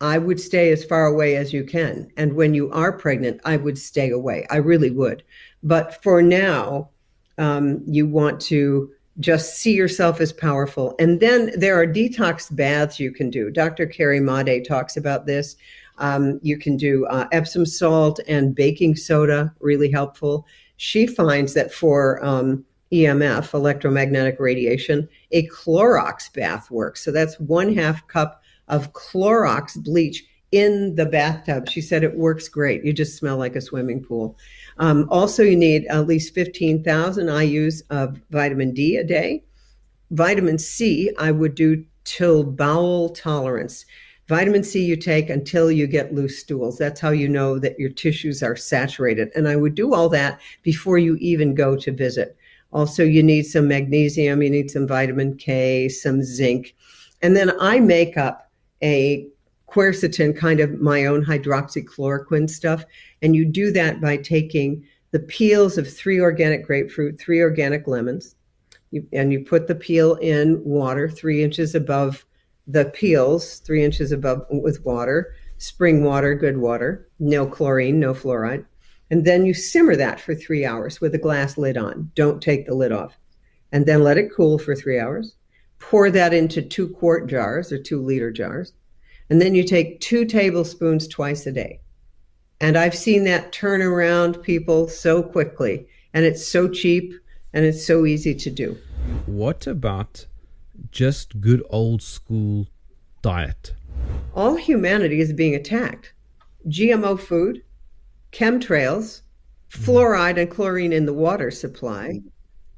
[0.00, 2.10] I would stay as far away as you can.
[2.16, 4.46] And when you are pregnant, I would stay away.
[4.50, 5.22] I really would.
[5.62, 6.90] But for now,
[7.38, 8.90] um, you want to
[9.20, 10.94] just see yourself as powerful.
[10.98, 13.50] And then there are detox baths you can do.
[13.50, 13.86] Dr.
[13.86, 15.56] Carrie Madej talks about this.
[15.98, 20.46] Um, you can do uh, Epsom salt and baking soda, really helpful.
[20.76, 27.04] She finds that for um, EMF, electromagnetic radiation, a Clorox bath works.
[27.04, 31.68] So that's one half cup of Clorox bleach in the bathtub.
[31.68, 32.84] She said it works great.
[32.84, 34.36] You just smell like a swimming pool.
[34.78, 39.44] Um, also, you need at least 15,000 IUs of vitamin D a day.
[40.10, 43.84] Vitamin C, I would do till bowel tolerance.
[44.28, 46.78] Vitamin C you take until you get loose stools.
[46.78, 49.30] That's how you know that your tissues are saturated.
[49.34, 52.36] And I would do all that before you even go to visit.
[52.70, 56.74] Also, you need some magnesium, you need some vitamin K, some zinc.
[57.22, 58.50] And then I make up
[58.82, 59.26] a
[59.70, 62.84] quercetin, kind of my own hydroxychloroquine stuff.
[63.22, 68.34] And you do that by taking the peels of three organic grapefruit, three organic lemons,
[68.90, 72.24] you, and you put the peel in water three inches above
[72.66, 78.64] the peels, three inches above with water, spring water, good water, no chlorine, no fluoride.
[79.10, 82.10] And then you simmer that for three hours with a glass lid on.
[82.14, 83.18] Don't take the lid off.
[83.72, 85.36] And then let it cool for three hours.
[85.78, 88.74] Pour that into two quart jars or two liter jars.
[89.30, 91.80] And then you take two tablespoons twice a day.
[92.60, 95.86] And I've seen that turn around people so quickly.
[96.14, 97.12] And it's so cheap
[97.52, 98.76] and it's so easy to do.
[99.26, 100.26] What about
[100.90, 102.68] just good old school
[103.22, 103.74] diet?
[104.34, 106.12] All humanity is being attacked.
[106.68, 107.62] GMO food,
[108.32, 109.22] chemtrails,
[109.70, 112.20] fluoride and chlorine in the water supply,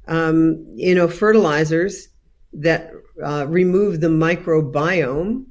[0.07, 2.09] um, you know, fertilizers
[2.53, 2.91] that
[3.23, 5.45] uh, remove the microbiome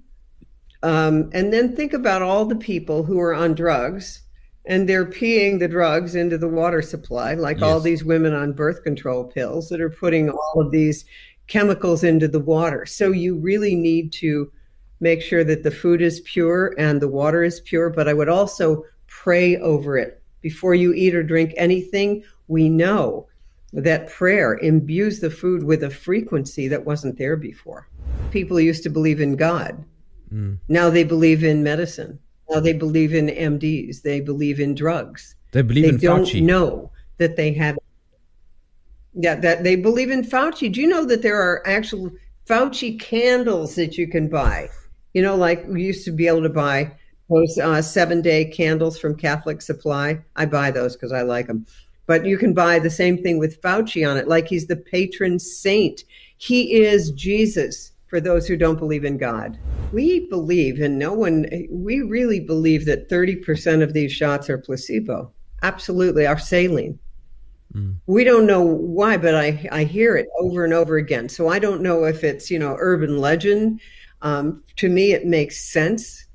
[0.82, 4.22] um, and then think about all the people who are on drugs
[4.66, 7.64] and they're peeing the drugs into the water supply, like yes.
[7.64, 11.04] all these women on birth control pills that are putting all of these
[11.46, 12.86] chemicals into the water.
[12.86, 14.50] So you really need to
[15.00, 17.90] make sure that the food is pure and the water is pure.
[17.90, 22.22] But I would also pray over it before you eat or drink anything.
[22.48, 23.26] We know
[23.72, 27.88] that prayer imbues the food with a frequency that wasn't there before.
[28.30, 29.84] People used to believe in God
[30.32, 30.58] Mm.
[30.68, 32.18] Now they believe in medicine.
[32.50, 34.02] Now they believe in MDs.
[34.02, 35.36] They believe in drugs.
[35.52, 36.42] They believe they in don't Fauci.
[36.42, 37.78] know that they have.
[39.14, 40.72] Yeah, that they believe in Fauci.
[40.72, 42.10] Do you know that there are actual
[42.48, 44.68] Fauci candles that you can buy?
[45.14, 46.92] You know, like we used to be able to buy
[47.28, 50.20] those uh, seven day candles from Catholic Supply.
[50.36, 51.66] I buy those because I like them.
[52.06, 55.38] But you can buy the same thing with Fauci on it, like he's the patron
[55.38, 56.02] saint.
[56.38, 59.56] He is Jesus for those who don't believe in God.
[59.92, 65.32] We believe, and no one, we really believe that 30% of these shots are placebo.
[65.62, 66.98] Absolutely, are saline.
[67.72, 67.96] Mm.
[68.06, 71.28] We don't know why, but I, I hear it over and over again.
[71.28, 73.80] So I don't know if it's, you know, urban legend.
[74.22, 76.26] Um, to me, it makes sense.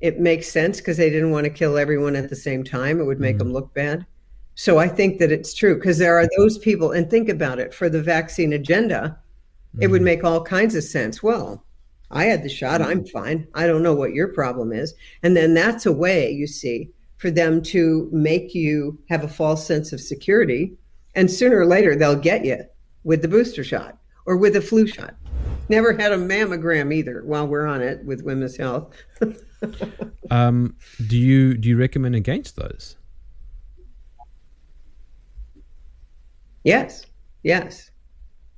[0.00, 2.98] It makes sense because they didn't want to kill everyone at the same time.
[2.98, 3.40] It would make mm.
[3.40, 4.06] them look bad.
[4.54, 7.74] So I think that it's true because there are those people, and think about it
[7.74, 9.18] for the vaccine agenda.
[9.80, 10.04] It would mm.
[10.04, 11.22] make all kinds of sense.
[11.22, 11.64] Well,
[12.10, 13.46] I had the shot, I'm fine.
[13.54, 14.94] I don't know what your problem is.
[15.22, 19.66] And then that's a way, you see, for them to make you have a false
[19.66, 20.76] sense of security.
[21.14, 22.64] And sooner or later, they'll get you
[23.02, 25.14] with the booster shot or with a flu shot.
[25.68, 28.94] Never had a mammogram either while we're on it with women's health.
[30.30, 32.96] um, do you do you recommend against those?
[36.64, 37.06] Yes,
[37.42, 37.90] yes.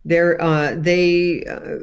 [0.07, 1.81] They're, uh, they uh,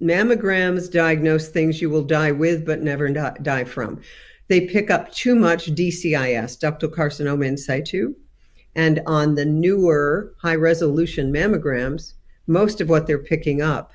[0.00, 4.00] mammograms diagnose things you will die with but never die from.
[4.46, 8.14] They pick up too much DCIS, ductal carcinoma in situ,
[8.76, 12.12] and on the newer high resolution mammograms,
[12.46, 13.92] most of what they're picking up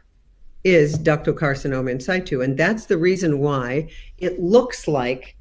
[0.66, 5.38] is ductal carcinoma in situ, and that's the reason why it looks like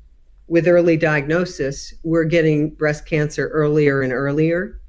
[0.46, 4.79] with early diagnosis we're getting breast cancer earlier and earlier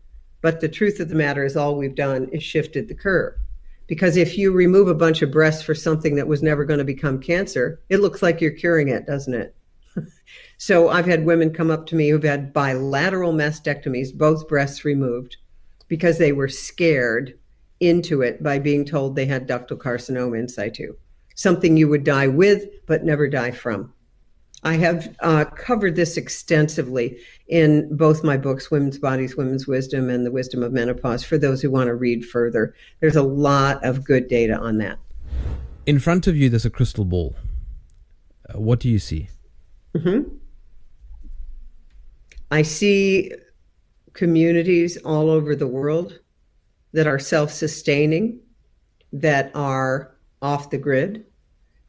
[0.41, 3.35] but the truth of the matter is, all we've done is shifted the curve.
[3.87, 6.85] Because if you remove a bunch of breasts for something that was never going to
[6.85, 9.55] become cancer, it looks like you're curing it, doesn't it?
[10.57, 15.37] so I've had women come up to me who've had bilateral mastectomies, both breasts removed,
[15.87, 17.37] because they were scared
[17.81, 20.95] into it by being told they had ductal carcinoma in situ,
[21.35, 23.91] something you would die with but never die from.
[24.63, 30.25] I have uh, covered this extensively in both my books, Women's Bodies, Women's Wisdom, and
[30.25, 32.75] The Wisdom of Menopause, for those who want to read further.
[32.99, 34.99] There's a lot of good data on that.
[35.87, 37.35] In front of you, there's a crystal ball.
[38.47, 39.29] Uh, what do you see?
[39.95, 40.35] Mm-hmm.
[42.51, 43.31] I see
[44.13, 46.19] communities all over the world
[46.93, 48.39] that are self sustaining,
[49.13, 51.25] that are off the grid,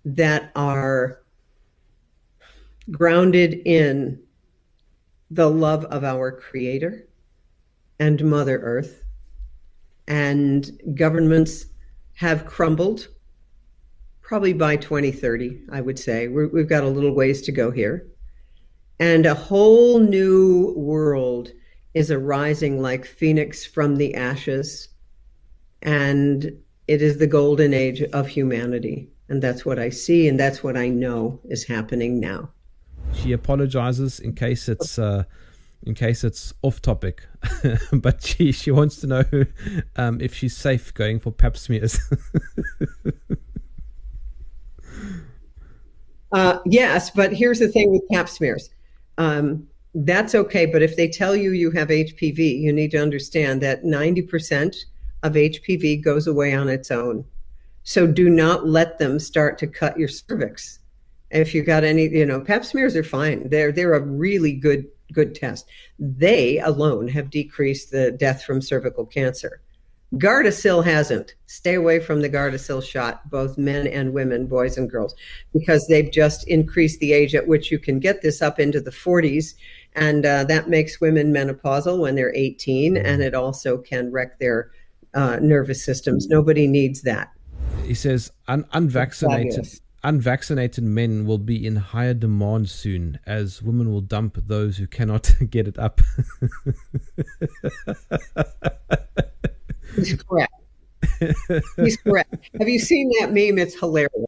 [0.05, 1.22] that are
[2.91, 4.21] grounded in
[5.31, 7.09] the love of our Creator
[7.99, 9.05] and Mother Earth.
[10.09, 11.67] And governments
[12.15, 13.09] have crumbled
[14.21, 16.29] probably by 2030, I would say.
[16.29, 18.09] we have got a little ways to go here.
[18.99, 21.51] And a whole new world
[21.95, 24.89] is arising like phoenix from the ashes.
[25.83, 26.59] And
[26.89, 29.09] it is the golden age of humanity.
[29.29, 32.51] And that's what I see, and that's what I know is happening now.
[33.15, 35.25] She apologizes in case it's uh,
[35.85, 37.27] in case it's off topic,
[37.93, 39.25] but she she wants to know
[39.97, 41.99] um, if she's safe going for pap smears.
[46.33, 48.71] uh, yes, but here's the thing with pap smears.
[49.19, 53.61] Um, that's okay, but if they tell you you have HPV, you need to understand
[53.61, 54.75] that 90%
[55.23, 57.25] of HPV goes away on its own.
[57.83, 60.79] So do not let them start to cut your cervix
[61.33, 63.49] if you got any, you know, pap smears are fine.
[63.49, 65.67] They're they're a really good good test.
[65.99, 69.61] They alone have decreased the death from cervical cancer.
[70.17, 71.35] Gardasil hasn't.
[71.47, 75.15] Stay away from the Gardasil shot, both men and women, boys and girls,
[75.55, 78.91] because they've just increased the age at which you can get this up into the
[78.91, 79.55] 40s.
[79.95, 84.71] And uh, that makes women menopausal when they're 18, and it also can wreck their
[85.15, 86.29] uh, nervous systems.
[86.29, 87.31] Nobody needs that.
[87.85, 89.67] He says un- unvaccinated
[90.05, 95.33] unvaccinated men will be in higher demand soon as women will dump those who cannot
[95.51, 96.01] get it up.
[99.95, 100.53] He's correct.
[101.77, 102.35] He's correct.
[102.59, 103.59] Have you seen that meme?
[103.59, 104.27] It's hilarious.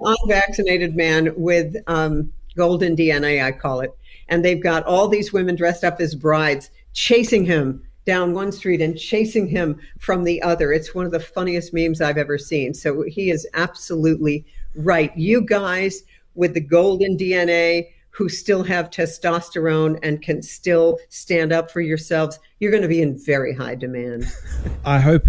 [0.00, 3.90] Unvaccinated man with um, golden DNA, I call it.
[4.28, 8.80] And they've got all these women dressed up as brides chasing him down one street
[8.80, 10.72] and chasing him from the other.
[10.72, 12.74] It's one of the funniest memes I've ever seen.
[12.74, 15.16] So he is absolutely right.
[15.16, 16.02] You guys
[16.34, 22.38] with the golden DNA who still have testosterone and can still stand up for yourselves,
[22.60, 24.24] you're going to be in very high demand.
[24.84, 25.26] I hope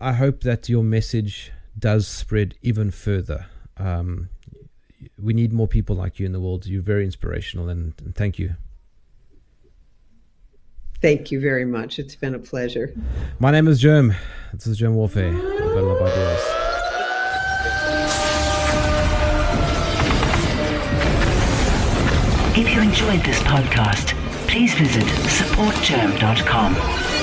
[0.00, 3.46] I hope that your message does spread even further.
[3.76, 4.28] Um,
[5.20, 6.66] we need more people like you in the world.
[6.66, 8.54] You're very inspirational, and, and thank you.
[11.00, 11.98] Thank you very much.
[11.98, 12.92] It's been a pleasure.
[13.38, 14.14] My name is Germ.
[14.52, 15.32] This is Germ Warfare,
[22.98, 24.12] enjoyed this podcast,
[24.48, 27.17] please visit supportgerm.com